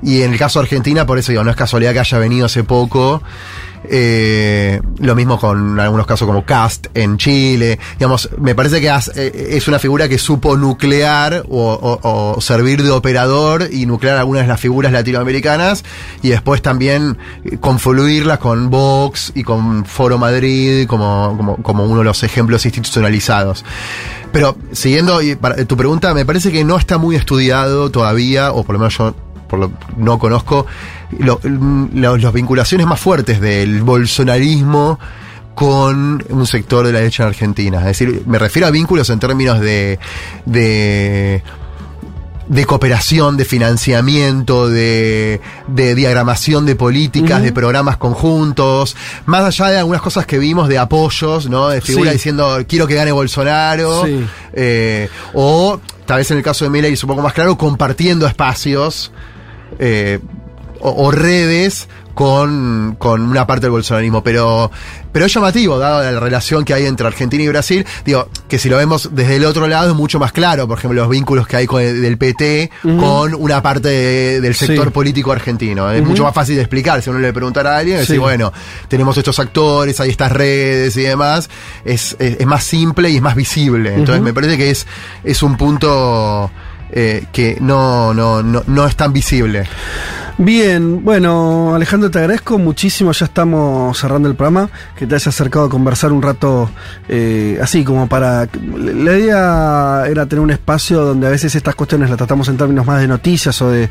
[0.03, 0.09] ¿no?
[0.09, 2.47] Y en el caso de Argentina, por eso digo, no es casualidad que haya venido
[2.47, 3.21] hace poco.
[3.87, 7.79] Eh, lo mismo con algunos casos como Cast en Chile.
[7.99, 12.91] Digamos, me parece que has- eh, es una figura que supo nuclear o, servir de
[12.91, 15.85] operador y nuclear algunas de las figuras latinoamericanas
[16.23, 21.99] y después también eh, confluirlas con Vox y con Foro Madrid como, como, como uno
[21.99, 23.65] de los ejemplos institucionalizados.
[24.33, 25.21] Pero siguiendo
[25.69, 29.15] tu pregunta, me parece que no está muy estudiado todavía, o por lo menos yo
[29.49, 30.67] por lo, no conozco
[31.19, 34.99] lo- lo- las vinculaciones más fuertes del bolsonarismo
[35.55, 37.79] con un sector de la derecha en Argentina.
[37.79, 39.99] Es decir, me refiero a vínculos en términos de,
[40.47, 41.43] de
[42.47, 49.79] de cooperación, de financiamiento, de, de diagramación de políticas, de programas conjuntos, más allá de
[49.79, 51.69] algunas cosas que vimos de apoyos, ¿no?
[51.71, 52.19] De figuras Sí.
[52.19, 54.27] diciendo quiero que gane Bolsonaro, Sí.
[54.53, 58.27] eh, o tal vez en el caso de Milei es un poco más claro, compartiendo
[58.27, 59.11] espacios
[59.79, 60.19] eh,
[60.81, 64.71] o, o redes con, con una parte del bolsonarismo, pero,
[65.11, 68.69] pero es llamativo, dado la relación que hay entre Argentina y Brasil, digo, que si
[68.69, 71.57] lo vemos desde el otro lado es mucho más claro, por ejemplo, los vínculos que
[71.57, 74.91] hay con el- del PT con una parte de- del sector Sí.
[74.93, 75.91] político argentino.
[75.91, 78.21] Es mucho más fácil de explicar, si uno le preguntara a alguien, decir, Sí.
[78.21, 78.53] bueno,
[78.87, 81.51] tenemos estos actores, hay estas redes y demás,
[81.85, 83.93] es, es, es más simple y es más visible.
[83.93, 84.87] Entonces me parece que es,
[85.25, 86.49] es un punto...
[86.97, 89.67] eh, que no, no, no, no es tan visible.
[90.37, 93.13] Bien, bueno, Alejandro, te agradezco muchísimo.
[93.13, 94.69] Ya estamos cerrando el programa.
[94.97, 96.69] Que te hayas acercado a conversar un rato
[97.09, 98.49] eh, así, como para.
[98.77, 102.85] La idea era tener un espacio donde a veces estas cuestiones las tratamos en términos
[102.85, 103.89] más de noticias o de,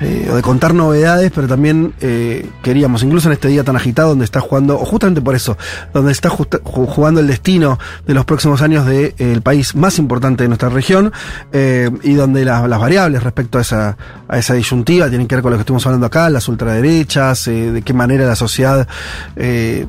[0.00, 4.08] eh, o de contar novedades, pero también eh, queríamos, incluso en este día tan agitado,
[4.08, 5.56] donde está jugando, o justamente por eso,
[5.94, 10.68] donde está jugando el destino de los próximos años del país más importante de nuestra
[10.68, 11.12] región
[11.52, 15.42] eh, y donde la- las variables respecto a esa, a esa disyuntiva tienen que ver
[15.42, 18.88] con lo que estuvimos hablando acá, las ultraderechas, eh, de qué manera la sociedad
[19.36, 19.86] eh,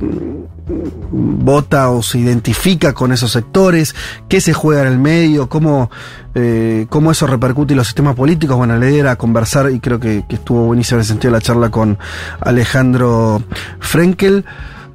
[1.11, 3.95] vota o se identifica con esos sectores,
[4.27, 5.89] qué se juega en el medio, cómo,
[6.35, 8.57] eh, cómo eso repercute en los sistemas políticos.
[8.57, 11.69] Bueno, la idea era conversar y creo que, estuvo buenísima en ese sentido la charla
[11.69, 11.97] con
[12.41, 13.41] Alejandro
[13.79, 14.45] Frenkel.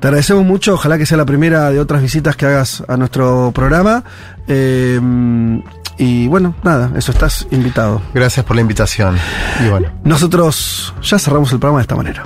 [0.02, 3.52] Te agradecemos mucho, ojalá que sea la primera de otras visitas que hagas a nuestro
[3.54, 4.02] programa.
[4.48, 5.62] Em,
[5.96, 8.02] y bueno, nada, eso estás invitado.
[8.12, 9.16] Gracias por la invitación.
[9.64, 9.92] Y bueno.
[10.02, 12.24] Nosotros ya cerramos el programa de esta manera.